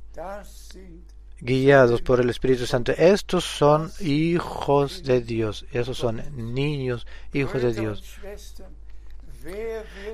[1.40, 6.22] guiados por el Espíritu Santo, estos son hijos de Dios, esos son
[6.54, 8.18] niños, hijos de Dios.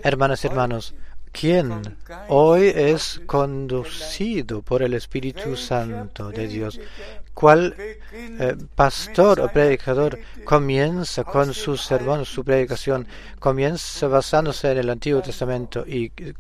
[0.03, 0.95] Hermanas y hermanos,
[1.33, 1.97] ¿quién
[2.29, 6.81] hoy es conducido por el Espíritu Santo de Dios?
[7.35, 13.07] ¿Cuál eh, pastor o predicador comienza con sus sermones, su predicación,
[13.39, 16.35] comienza basándose en el Antiguo Testamento y eh,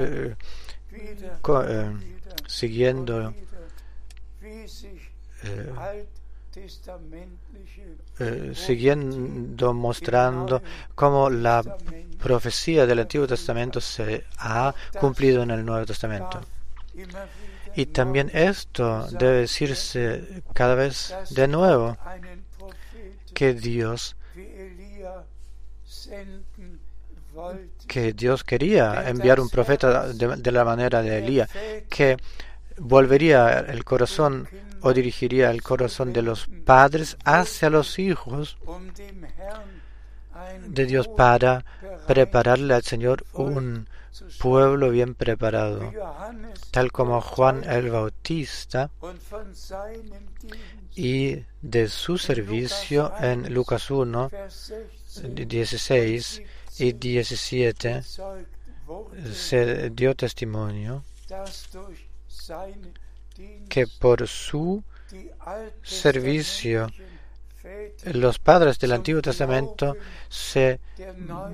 [0.00, 1.92] eh,
[2.46, 3.34] siguiendo
[8.20, 10.62] eh, siguiendo mostrando
[10.94, 11.62] cómo la
[12.18, 16.40] profecía del Antiguo Testamento se ha cumplido en el Nuevo Testamento.
[17.76, 21.96] Y también esto debe decirse cada vez de nuevo,
[23.34, 24.16] que Dios
[27.86, 31.48] que Dios quería enviar un profeta de, la manera de Elías,
[31.88, 32.16] que
[32.78, 34.48] volvería el corazón
[34.82, 38.58] o dirigiría el corazón de los padres hacia los hijos
[40.66, 41.64] de Dios para
[42.06, 43.88] prepararle al Señor un
[44.40, 45.92] pueblo bien preparado,
[46.70, 48.90] tal como Juan el Bautista
[50.94, 54.30] y de su servicio en Lucas 1,
[55.22, 56.42] 16
[56.78, 58.02] y 17
[59.32, 61.04] se dio testimonio
[63.68, 64.82] que por su
[65.82, 66.88] servicio
[68.04, 69.96] los padres del Antiguo Testamento
[70.28, 70.80] se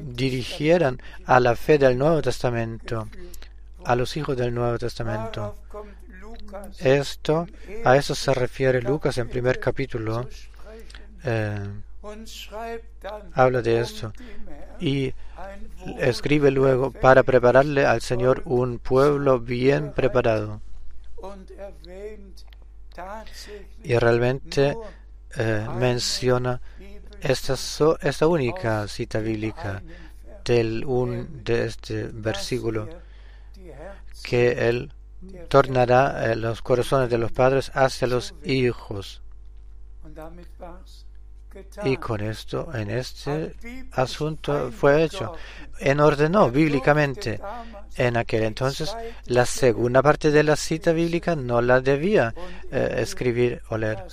[0.02, 3.08] dirigieran a la fe del Nuevo Testamento,
[3.84, 5.56] a los hijos del Nuevo Testamento.
[6.78, 7.46] Esto,
[7.84, 10.28] a eso se refiere Lucas en primer capítulo,
[11.24, 11.58] eh,
[13.32, 14.12] habla de esto
[14.78, 15.14] y
[15.98, 20.60] escribe luego para prepararle al Señor un pueblo bien preparado.
[23.82, 24.76] Y realmente
[25.36, 26.60] eh, menciona
[27.20, 27.54] esta,
[28.00, 29.82] esta única cita bíblica
[30.44, 32.88] del un, de este versículo
[34.22, 34.92] que Él
[35.48, 39.22] tornará eh, los corazones de los padres hacia los hijos.
[41.84, 43.54] Y con esto, en este
[43.92, 45.34] asunto fue hecho.
[45.78, 47.40] En ordenó bíblicamente.
[47.96, 48.96] En aquel entonces,
[49.26, 52.34] la segunda parte de la cita bíblica no la debía
[52.70, 54.04] eh, escribir o leer.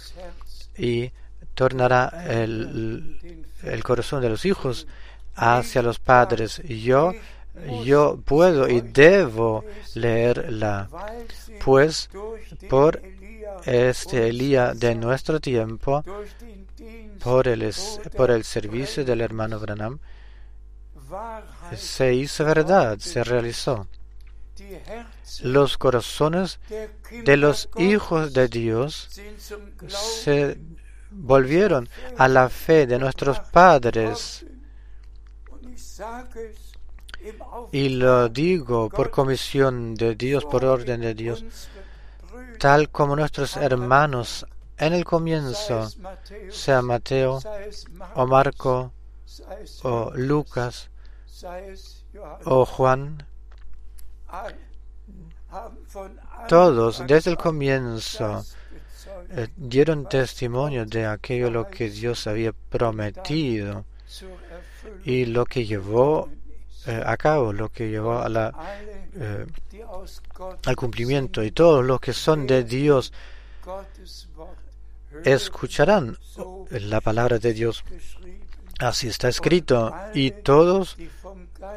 [0.78, 1.12] Y
[1.54, 4.88] tornará el, el corazón de los hijos
[5.36, 6.62] hacia los padres.
[6.64, 7.14] Yo
[7.84, 9.66] yo puedo y debo
[9.96, 10.90] leerla,
[11.64, 12.10] pues
[12.70, 13.02] por
[13.66, 16.04] este Elías de nuestro tiempo,
[17.24, 17.74] por el,
[18.16, 20.00] por el servicio del hermano Branham,
[21.76, 23.88] se hizo verdad, se realizó.
[25.42, 26.60] Los corazones
[27.24, 29.10] de los hijos de Dios
[29.88, 30.58] se
[31.10, 34.46] volvieron a la fe de nuestros padres
[37.72, 41.46] y lo digo por comisión de Dios, por orden de Dios,
[42.60, 44.46] tal como nuestros hermanos
[44.82, 45.88] en el comienzo,
[46.50, 47.40] sea Mateo
[48.16, 48.92] o Marco
[49.84, 50.90] o Lucas
[52.46, 53.26] o Juan,
[56.48, 58.44] todos desde el comienzo
[59.30, 63.86] eh, dieron testimonio de aquello lo que Dios había prometido
[65.06, 66.30] y lo que llevó
[66.88, 68.52] eh, a cabo, lo que llevó a
[69.16, 69.46] eh,
[70.66, 71.44] al cumplimiento.
[71.44, 73.14] Y todos los que son de Dios
[75.26, 76.18] escucharán
[76.70, 77.84] la palabra de Dios.
[78.80, 79.94] Así está escrito.
[80.14, 80.98] Y todos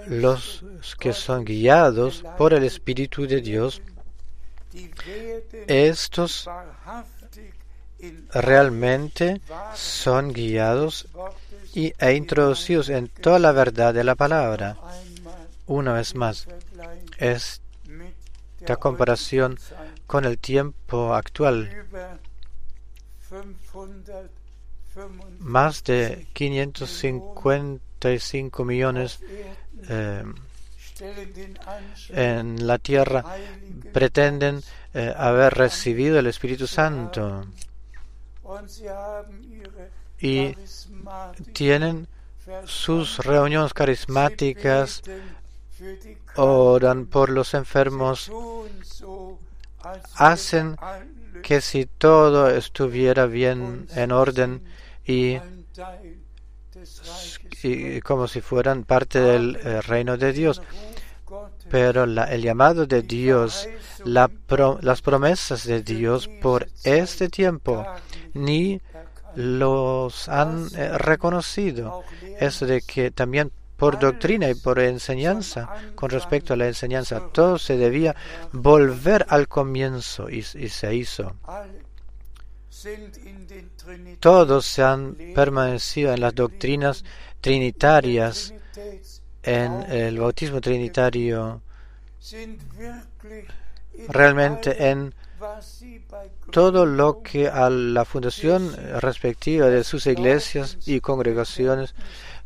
[0.07, 0.65] los
[0.99, 3.83] que son guiados por el Espíritu de Dios,
[5.67, 6.49] estos
[8.33, 9.41] realmente
[9.75, 11.07] son guiados
[11.75, 14.77] y, e introducidos en toda la verdad de la palabra.
[15.67, 16.47] Una vez más,
[17.19, 19.59] esta comparación
[20.07, 21.87] con el tiempo actual,
[25.41, 29.19] más de 555 millones
[29.89, 30.25] eh,
[32.11, 33.25] en la tierra
[33.93, 34.63] pretenden
[34.93, 37.47] eh, haber recibido el Espíritu Santo.
[40.21, 40.57] Y
[41.53, 42.09] tienen
[42.65, 45.03] sus reuniones carismáticas,
[46.37, 48.31] oran por los enfermos,
[50.15, 50.77] hacen
[51.45, 54.65] que si todo estuviera bien en orden
[55.07, 55.37] y,
[58.03, 60.63] como si fueran parte del eh, reino de Dios.
[61.71, 63.69] Pero el llamado de Dios,
[64.05, 67.85] las promesas de Dios por este tiempo,
[68.33, 68.81] ni
[69.35, 72.05] los han eh, reconocido.
[72.41, 77.59] Eso de que también por doctrina y por enseñanza, con respecto a la enseñanza, todo
[77.59, 78.15] se debía
[78.53, 81.35] volver al comienzo y, se hizo.
[84.21, 87.05] Todos se han permanecido en las doctrinas
[87.41, 88.55] trinitarias,
[89.43, 91.63] en el bautismo trinitario,
[94.09, 95.15] realmente en
[96.51, 101.95] todo lo que a la fundación respectiva de sus iglesias y congregaciones,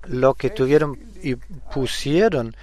[0.06, 2.54] lo que tuvieron y pusieron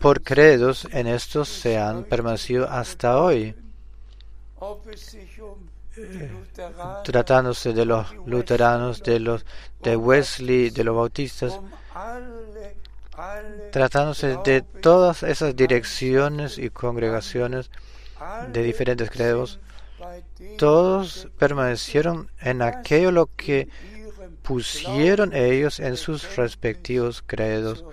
[0.00, 3.54] por credos en estos se han permanecido hasta hoy.
[5.96, 6.30] Eh,
[7.04, 9.44] tratándose de los luteranos, de los
[9.82, 11.58] de Wesley, de los bautistas,
[13.72, 17.70] tratándose de todas esas direcciones y congregaciones
[18.52, 19.58] de diferentes credos,
[20.56, 23.68] todos permanecieron en aquello lo que
[24.50, 27.84] pusieron ellos en sus respectivos credos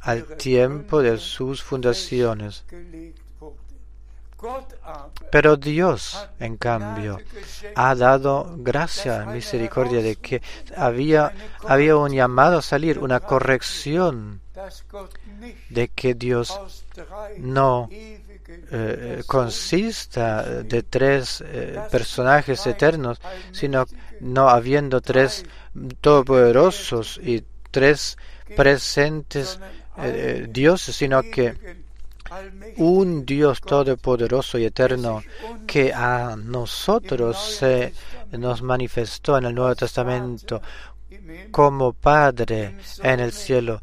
[0.00, 2.64] al tiempo de sus fundaciones.
[5.32, 7.18] Pero Dios, en cambio,
[7.74, 10.42] ha dado gracia, misericordia de que
[10.76, 11.32] había,
[11.64, 14.40] había un llamado a salir, una corrección
[15.70, 16.84] de que Dios
[17.38, 17.88] no
[18.70, 23.20] eh, consista de tres eh, personajes eternos,
[23.50, 23.86] sino
[24.20, 25.44] no habiendo tres
[26.00, 28.16] todopoderosos y tres
[28.56, 29.58] presentes
[29.98, 31.76] eh, dioses, sino que
[32.76, 35.22] un Dios todopoderoso y eterno
[35.66, 37.92] que a nosotros se
[38.32, 40.60] nos manifestó en el Nuevo Testamento
[41.50, 43.80] como Padre en el cielo,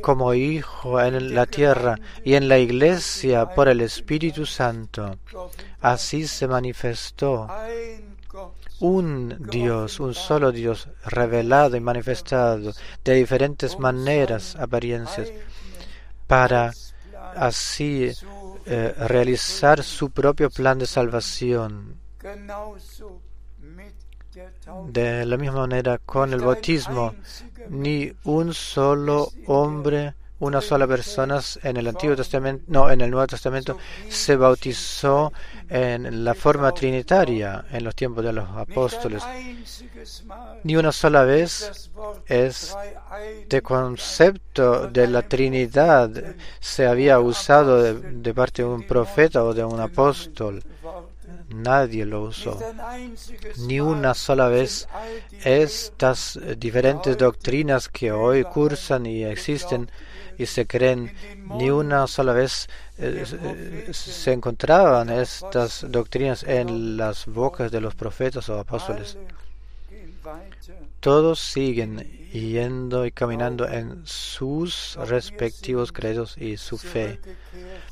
[0.00, 5.18] como Hijo en la tierra y en la iglesia por el Espíritu Santo.
[5.80, 7.48] Así se manifestó
[8.80, 12.72] un Dios, un solo Dios, revelado y manifestado
[13.04, 15.32] de diferentes maneras, apariencias,
[16.26, 16.72] para
[17.36, 18.12] así
[18.66, 21.96] eh, realizar su propio plan de salvación.
[24.88, 27.14] De la misma manera con el bautismo,
[27.70, 33.26] ni un solo hombre una sola persona en el Antiguo Testamento, no, en el Nuevo
[33.26, 35.32] Testamento se bautizó
[35.68, 39.22] en la forma trinitaria en los tiempos de los apóstoles.
[40.64, 41.90] Ni una sola vez
[42.26, 46.10] este concepto de la Trinidad
[46.60, 50.62] se había usado de, de parte de un profeta o de un apóstol.
[51.48, 52.58] Nadie lo usó.
[53.58, 54.88] Ni una sola vez
[55.44, 59.90] estas diferentes doctrinas que hoy cursan y existen
[60.38, 61.14] y se creen
[61.58, 68.58] ni una sola vez se encontraban estas doctrinas en las bocas de los profetas o
[68.58, 69.18] apóstoles.
[71.00, 71.98] Todos siguen
[72.32, 77.20] yendo y caminando en sus respectivos credos y su fe.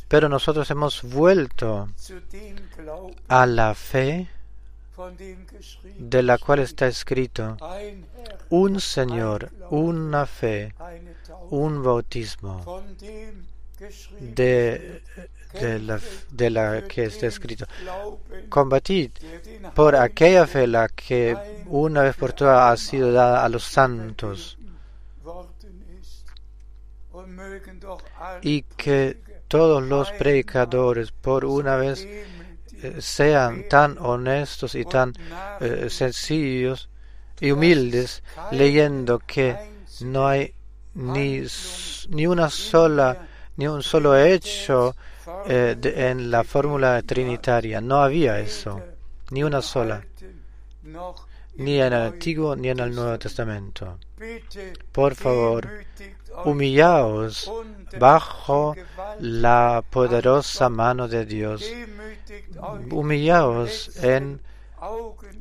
[0.09, 1.89] Pero nosotros hemos vuelto
[3.29, 4.29] a la fe
[5.99, 7.57] de la cual está escrito
[8.49, 10.75] un Señor, una fe,
[11.51, 12.83] un bautismo
[14.21, 15.03] de,
[15.81, 17.67] la, de la que está escrito.
[18.49, 19.11] Combatid
[19.75, 24.59] por aquella fe la que una vez por todas ha sido dada a los santos
[28.43, 29.19] y que
[29.49, 35.13] todos los predicadores por una vez eh, sean tan honestos y tan
[35.61, 36.89] eh, sencillos
[37.41, 39.57] y humildes leyendo que
[40.01, 40.55] no hay
[40.95, 41.43] ni,
[42.09, 44.95] ni una sola ni un solo hecho
[45.47, 47.81] eh, en la fórmula trinitaria.
[47.81, 48.81] No había eso
[49.31, 50.05] ni una sola
[51.57, 53.99] ni en el Antiguo ni en el Nuevo Testamento.
[54.93, 55.69] Por favor
[56.45, 57.51] humillaos
[57.99, 58.75] bajo
[59.21, 61.65] la poderosa mano de Dios.
[62.91, 64.41] Humillaos en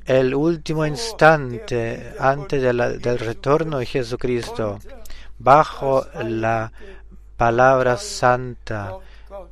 [0.05, 4.79] el último instante antes del retorno de Jesucristo,
[5.39, 6.71] bajo la
[7.43, 8.99] palabra santa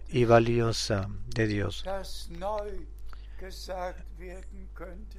[0.08, 1.84] y valiosa de Dios.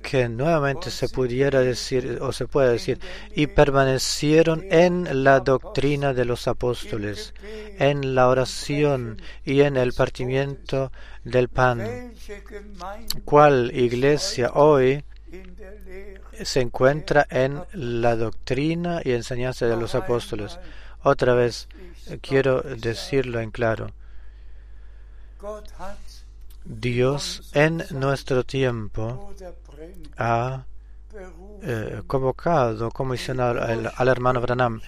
[0.00, 2.98] Que nuevamente se pudiera decir o se puede decir
[3.34, 7.34] y permanecieron en la doctrina de los apóstoles
[7.78, 10.92] en la oración y en el partimiento
[11.24, 11.78] del pan
[13.26, 15.04] ¿Cuál iglesia hoy
[16.42, 20.58] se encuentra en la doctrina y enseñanza de los apóstoles.
[21.02, 21.68] Otra vez
[22.20, 23.88] quiero decirlo en claro
[26.64, 29.32] Dios en nuestro tiempo
[30.16, 30.64] ha
[31.62, 34.80] eh, convocado, comisionado al, al hermano Branham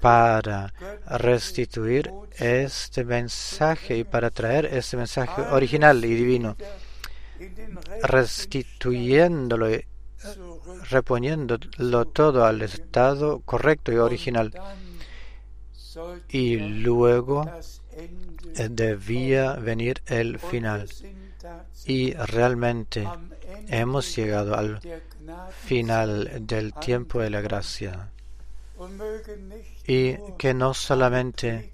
[0.00, 0.72] para
[1.06, 6.56] restituir este mensaje y para traer este mensaje original y divino,
[8.02, 9.84] restituyéndolo y
[10.90, 14.52] reponiéndolo todo al estado correcto y original.
[16.28, 17.44] Y luego
[17.92, 20.88] eh, debía venir el final.
[21.86, 23.06] Y realmente
[23.68, 24.80] hemos llegado al
[25.64, 28.10] final del tiempo de la gracia.
[29.86, 31.70] Y que no solamente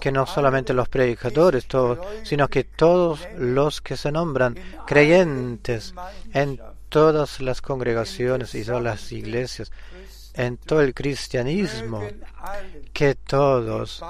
[0.00, 4.56] que no solamente los predicadores, todos, sino que todos los que se nombran
[4.86, 5.94] creyentes
[6.32, 9.72] en todas las congregaciones y todas las iglesias,
[10.34, 12.02] en todo el cristianismo,
[12.92, 14.02] que todos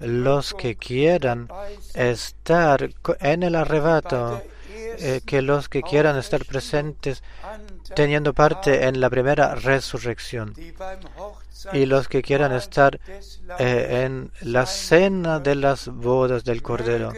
[0.00, 1.48] los que quieran
[1.94, 2.90] estar
[3.20, 4.42] en el arrebato,
[4.72, 7.22] eh, que los que quieran estar presentes
[7.94, 10.54] teniendo parte en la primera resurrección
[11.72, 12.98] y los que quieran estar
[13.58, 17.12] eh, en la cena de las bodas del Cordero,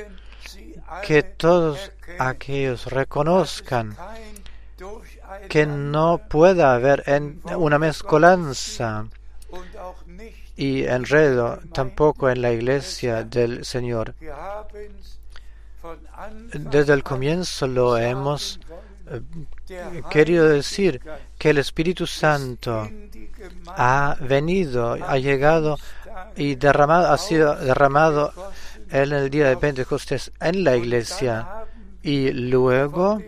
[1.07, 3.97] que todos aquellos reconozcan
[5.49, 9.07] que no pueda haber en una mezcolanza
[10.57, 14.15] y enredo tampoco en la iglesia del Señor.
[16.53, 18.61] Desde el comienzo lo hemos
[19.11, 19.21] eh,
[20.11, 21.01] querido decir
[21.39, 22.89] que el Espíritu Santo
[23.67, 25.79] ha venido, ha llegado
[26.37, 28.33] y derramado, ha sido derramado
[28.91, 31.49] en el día de Pentecostés en la iglesia
[32.03, 33.21] y luego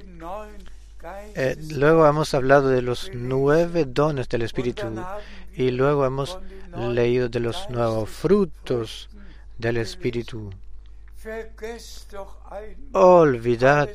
[1.35, 4.87] Eh, luego hemos hablado de los nueve dones del Espíritu
[5.55, 6.39] y luego hemos
[6.77, 9.09] leído de los nuevos frutos
[9.59, 10.51] del Espíritu.
[12.93, 13.89] Olvidad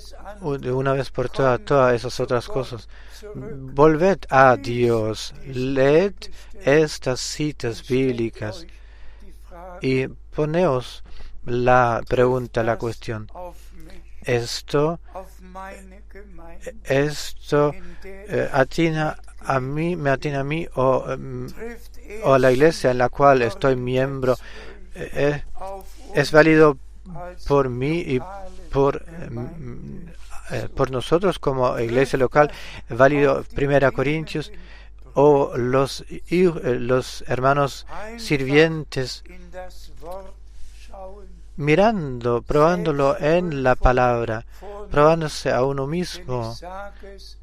[0.60, 2.88] de una vez por todas todas esas otras cosas.
[3.24, 6.14] Volved a Dios, leed
[6.64, 8.66] estas citas bíblicas
[9.82, 11.04] y poneos
[11.46, 13.30] la pregunta, la cuestión.
[14.22, 15.00] Esto,
[16.84, 21.48] esto eh, atina a mí, me atina a mí o, em,
[22.24, 24.38] o, a la iglesia en la cual estoy miembro.
[24.96, 25.44] Eh, eh,
[26.16, 26.78] es válido
[27.48, 28.20] por mí y
[28.72, 30.06] por, em,
[30.76, 32.52] por nosotros como iglesia local,
[32.90, 34.52] válido Primera Corintios
[35.14, 37.86] o los, los hermanos
[38.18, 39.24] sirvientes
[41.60, 44.46] mirando, probándolo en la palabra,
[44.90, 46.56] probándose a uno mismo,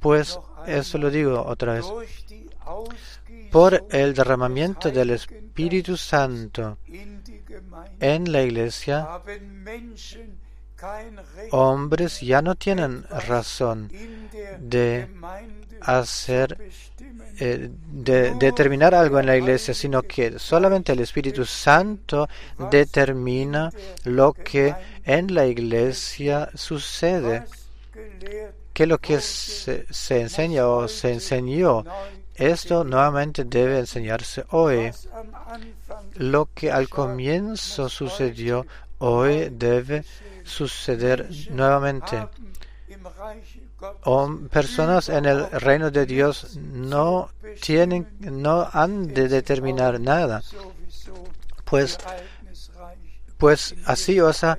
[0.01, 1.85] pues eso lo digo otra vez,
[3.53, 6.79] por el derramamiento del Espíritu Santo
[8.01, 9.07] en la iglesia,
[11.51, 13.93] hombres ya no tienen razón
[14.59, 15.09] de
[15.83, 16.59] hacer
[17.39, 22.28] eh, de determinar algo en la iglesia, sino que solamente el Espíritu Santo
[22.70, 23.70] determina
[24.05, 24.74] lo que
[25.05, 27.45] en la iglesia sucede,
[28.72, 31.84] que lo que se, se enseña o se enseñó.
[32.34, 34.91] Esto nuevamente debe enseñarse hoy.
[36.16, 38.66] Lo que al comienzo sucedió
[38.99, 40.05] hoy debe
[40.45, 42.26] suceder nuevamente
[44.51, 47.30] personas en el reino de Dios no
[47.61, 50.43] tienen, no han de determinar nada,
[51.64, 51.99] pues,
[53.37, 54.59] pues así, o sea,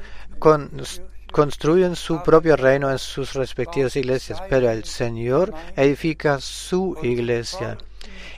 [1.32, 7.78] construyen su propio reino en sus respectivas iglesias, pero el Señor edifica su iglesia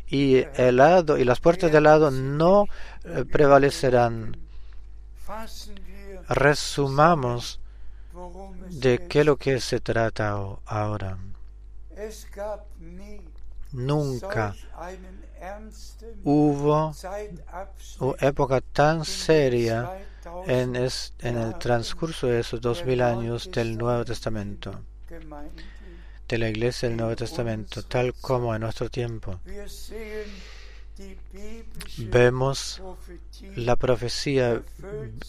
[0.08, 2.66] y el lado y las puertas del lado no
[3.04, 4.38] eh, prevalecerán.
[6.28, 7.60] Resumamos
[8.70, 11.18] de qué es lo que se trata ahora.
[13.72, 14.56] Nunca
[16.24, 16.94] hubo
[18.20, 19.92] época tan seria
[20.48, 24.82] en, en el transcurso de esos dos mil años del Nuevo Testamento,
[26.28, 29.40] de la Iglesia del Nuevo Testamento, tal como en nuestro tiempo.
[31.98, 32.82] Vemos
[33.56, 34.62] la profecía,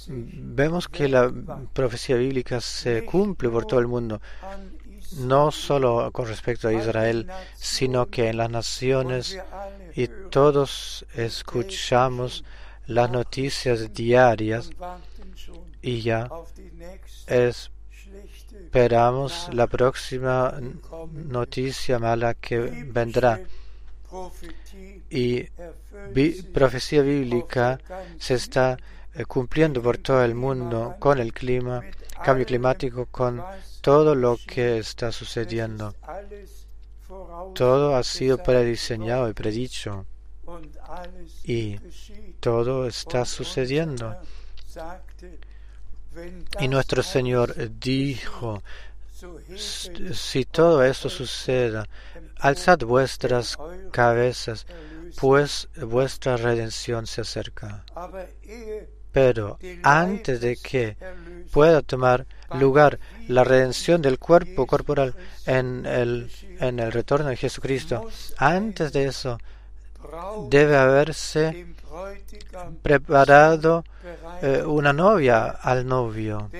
[0.09, 1.33] vemos que la
[1.73, 4.21] profecía bíblica se cumple por todo el mundo,
[5.19, 9.39] no solo con respecto a Israel, sino que en las naciones
[9.95, 12.45] y todos escuchamos
[12.87, 14.71] las noticias diarias
[15.83, 16.29] y ya
[18.73, 20.55] esperamos la próxima
[21.13, 23.41] noticia mala que vendrá
[25.11, 25.45] y
[26.55, 27.79] profecía bíblica
[28.19, 28.77] se está
[29.15, 31.83] eh, cumpliendo por todo el mundo con el clima,
[32.25, 33.43] cambio climático, con
[33.81, 35.95] todo lo que está sucediendo.
[37.55, 40.07] Todo ha sido prediseñado y predicho
[41.45, 41.79] y
[42.39, 44.17] todo está sucediendo.
[46.61, 48.63] Y nuestro Señor dijo,
[49.57, 51.87] si todo esto suceda,
[52.39, 53.59] alzad vuestras
[53.91, 54.67] cabezas,
[55.17, 57.85] pues vuestra redención se acerca.
[59.13, 60.97] Pero antes de que
[61.51, 62.99] pueda tomar lugar
[63.29, 65.15] la redención del cuerpo corporal
[65.47, 66.31] en el,
[66.61, 69.39] en el retorno de Jesucristo, antes de eso
[70.49, 71.67] debe haberse
[72.83, 73.85] preparado
[74.43, 76.51] eh, una novia al novio,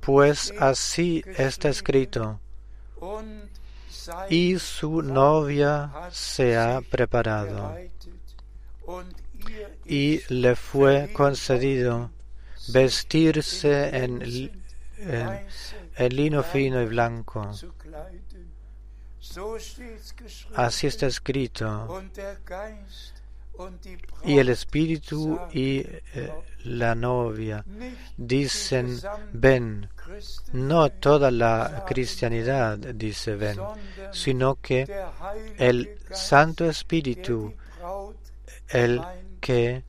[0.00, 2.40] pues así está escrito,
[4.28, 7.76] y su novia se ha preparado,
[9.84, 12.10] y le fue concedido
[12.68, 14.22] vestirse en,
[15.96, 17.50] en lino fino y blanco.
[20.54, 22.02] Así está escrito.
[24.24, 26.32] Y el Espíritu y eh,
[26.64, 27.64] la novia
[28.16, 28.98] dicen,
[29.32, 29.88] ven.
[30.52, 33.58] No toda la cristianidad dice ven,
[34.12, 34.86] sino que
[35.56, 37.54] el Santo Espíritu,
[38.68, 39.00] el
[39.40, 39.82] que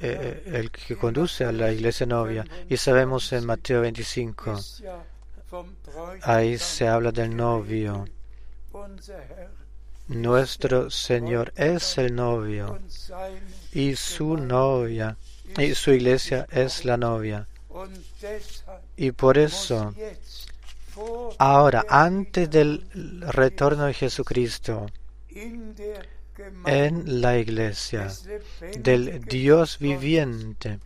[0.00, 2.44] eh, el que conduce a la iglesia novia.
[2.68, 4.58] Y sabemos en Mateo 25,
[6.22, 8.06] ahí se habla del novio.
[10.08, 12.78] Nuestro Señor es el novio
[13.72, 15.16] y su novia
[15.58, 17.48] y su iglesia es la novia.
[18.96, 19.92] Y por eso
[21.38, 22.86] ahora, antes del
[23.20, 24.86] retorno de Jesucristo,
[26.66, 28.08] en la iglesia
[28.78, 30.78] del Dios viviente,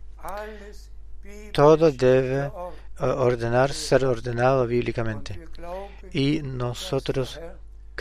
[1.51, 2.51] todo debe
[2.97, 5.47] ordenar, ser ordenado bíblicamente.
[6.11, 7.39] Y nosotros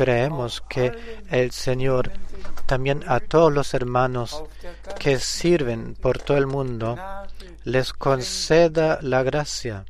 [0.00, 2.10] creemos que el Señor
[2.64, 4.42] también a todos los hermanos
[4.98, 6.96] que sirven por todo el mundo
[7.64, 9.84] les conceda la gracia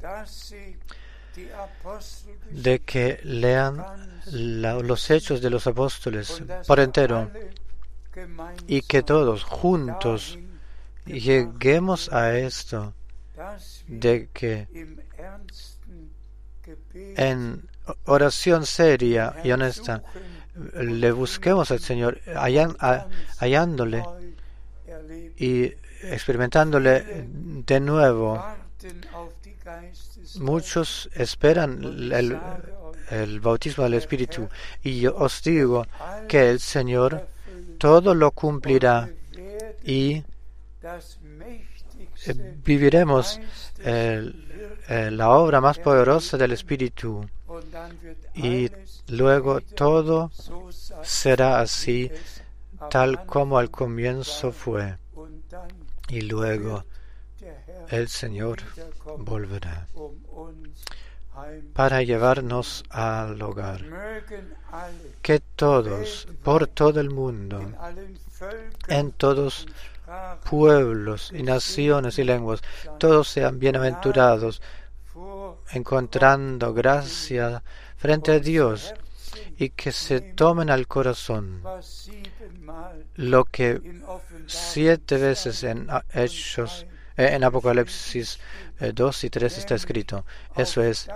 [2.50, 3.84] de que lean
[4.32, 7.30] los hechos de los apóstoles por entero
[8.66, 10.40] y que todos juntos
[11.06, 12.94] lleguemos a esto
[13.86, 14.66] de que
[17.16, 17.69] en
[18.04, 20.02] oración seria y honesta
[20.74, 22.20] le busquemos al Señor
[23.38, 24.04] hallándole
[25.36, 25.72] y
[26.02, 27.26] experimentándole
[27.66, 28.44] de nuevo.
[30.40, 31.82] Muchos esperan
[32.12, 32.38] el,
[33.10, 34.48] el bautismo del Espíritu
[34.82, 35.86] y yo os digo
[36.28, 37.28] que el Señor
[37.78, 39.08] todo lo cumplirá
[39.84, 40.22] y
[42.64, 43.40] viviremos
[44.88, 47.26] la obra más poderosa del Espíritu
[48.34, 48.70] y
[49.08, 50.30] luego todo
[51.02, 52.10] será así
[52.90, 54.96] tal como al comienzo fue
[56.08, 56.84] y luego
[57.88, 58.58] el Señor
[59.18, 59.86] volverá
[61.72, 63.80] para llevarnos al hogar.
[65.22, 67.72] Que todos, por todo el mundo,
[68.88, 69.66] en todos
[70.48, 72.60] pueblos y naciones y lenguas,
[72.98, 74.60] todos sean bienaventurados,
[75.72, 77.62] encontrando gracia
[77.96, 78.94] frente a Dios
[79.58, 81.62] y que se tomen al corazón
[83.16, 83.80] lo que
[84.46, 88.38] siete veces en Hechos, eh, en Apocalipsis
[88.94, 90.24] 2 eh, y 3 está escrito.
[90.56, 91.08] Eso es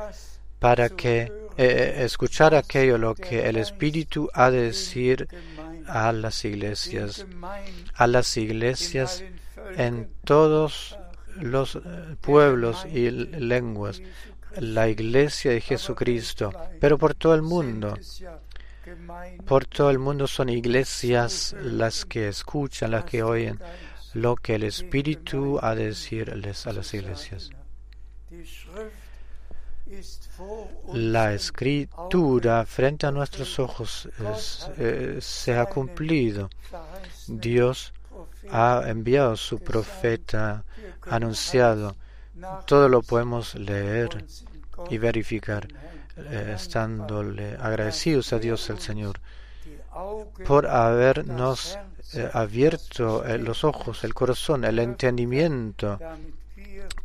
[0.58, 5.28] para que eh, escuchar aquello lo que el Espíritu ha de decir
[5.86, 7.26] a las iglesias,
[7.94, 9.24] a las iglesias
[9.76, 10.98] en todos
[11.40, 11.78] los
[12.20, 14.00] pueblos y lenguas,
[14.56, 17.96] la iglesia de Jesucristo, pero por todo el mundo.
[19.46, 23.58] Por todo el mundo son iglesias las que escuchan, las que oyen
[24.14, 27.50] lo que el Espíritu ha de decirles a las iglesias.
[30.92, 34.08] La escritura frente a nuestros ojos
[34.78, 36.48] eh, se ha cumplido.
[37.26, 37.92] Dios
[38.50, 40.64] ha enviado su profeta
[41.02, 41.96] anunciado.
[42.66, 44.24] Todo lo podemos leer
[44.90, 45.68] y verificar,
[46.16, 49.20] eh, estándole agradecidos a Dios el Señor
[50.46, 51.78] por habernos
[52.14, 55.98] eh, abierto eh, los ojos, el corazón, el entendimiento,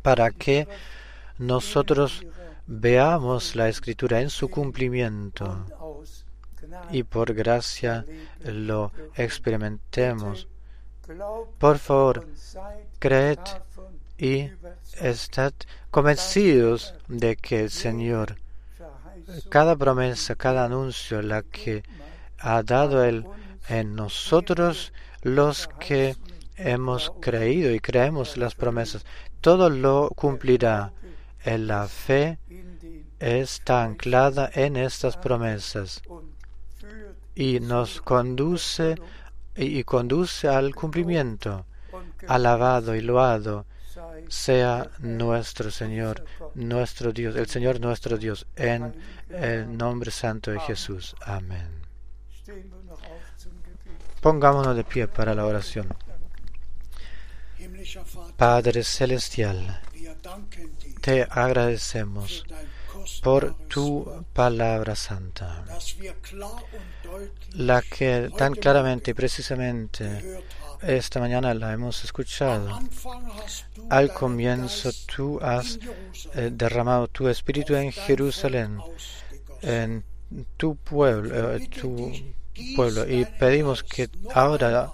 [0.02, 0.68] para que
[1.38, 2.26] nosotros
[2.66, 5.66] veamos la escritura en su cumplimiento
[6.91, 8.06] y por gracia
[8.44, 10.48] lo experimentemos.
[11.57, 12.27] Por favor,
[12.99, 13.40] creed
[14.18, 14.49] y
[14.99, 15.53] estad
[15.91, 18.36] convencidos de que el Señor,
[19.49, 21.84] cada promesa, cada anuncio, la que
[22.38, 23.26] ha dado Él
[23.68, 26.15] en nosotros los que
[26.57, 29.06] hemos creído y creemos las promesas.
[29.41, 30.91] Todo lo cumplirá.
[31.45, 32.38] La fe
[33.19, 36.02] está anclada en estas promesas
[37.34, 38.95] y nos conduce
[39.65, 41.65] y conduce al cumplimiento.
[42.27, 43.65] Alabado y loado
[44.27, 46.23] sea nuestro Señor,
[46.56, 48.94] nuestro Dios, el Señor nuestro Dios, en
[49.30, 51.15] el nombre santo de Jesús.
[51.22, 51.68] Amén.
[54.22, 55.88] Pongámonos de pie para la oración.
[58.38, 59.81] Padre Celestial,
[61.02, 62.45] te agradecemos
[63.22, 65.64] por tu palabra santa,
[67.54, 70.44] la que tan claramente y precisamente
[70.82, 72.80] esta mañana la hemos escuchado.
[73.90, 75.80] Al comienzo tú has
[76.36, 78.80] eh, derramado tu espíritu en Jerusalén,
[79.62, 80.04] en
[80.58, 82.12] tu pueblo, eh, tu
[82.76, 84.92] pueblo y pedimos que ahora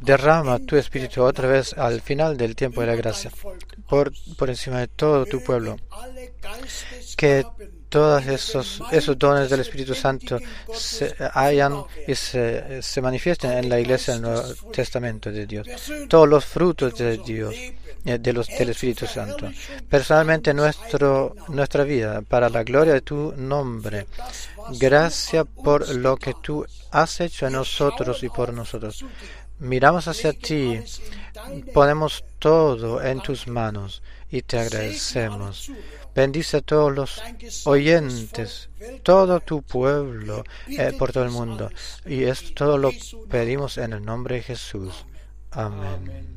[0.00, 3.30] derrama tu espíritu otra vez al final del tiempo de la gracia
[3.88, 5.76] por, por encima de todo tu pueblo.
[7.16, 7.44] Que
[7.94, 10.40] todos esos, esos dones del Espíritu Santo
[10.74, 14.42] se hayan y se, se manifiesten en la iglesia del Nuevo
[14.72, 15.68] Testamento de Dios.
[16.08, 19.48] Todos los frutos de Dios, eh, de los, del Espíritu Santo.
[19.88, 24.08] Personalmente nuestro, nuestra vida, para la gloria de tu nombre.
[24.80, 29.04] Gracias por lo que tú has hecho en nosotros y por nosotros.
[29.58, 30.80] Miramos hacia ti,
[31.72, 35.70] ponemos todo en tus manos y te agradecemos.
[36.14, 37.22] Bendice a todos los
[37.64, 38.68] oyentes,
[39.02, 41.70] todo tu pueblo eh, por todo el mundo.
[42.06, 42.90] Y esto todo lo
[43.28, 45.06] pedimos en el nombre de Jesús.
[45.50, 46.33] Amén.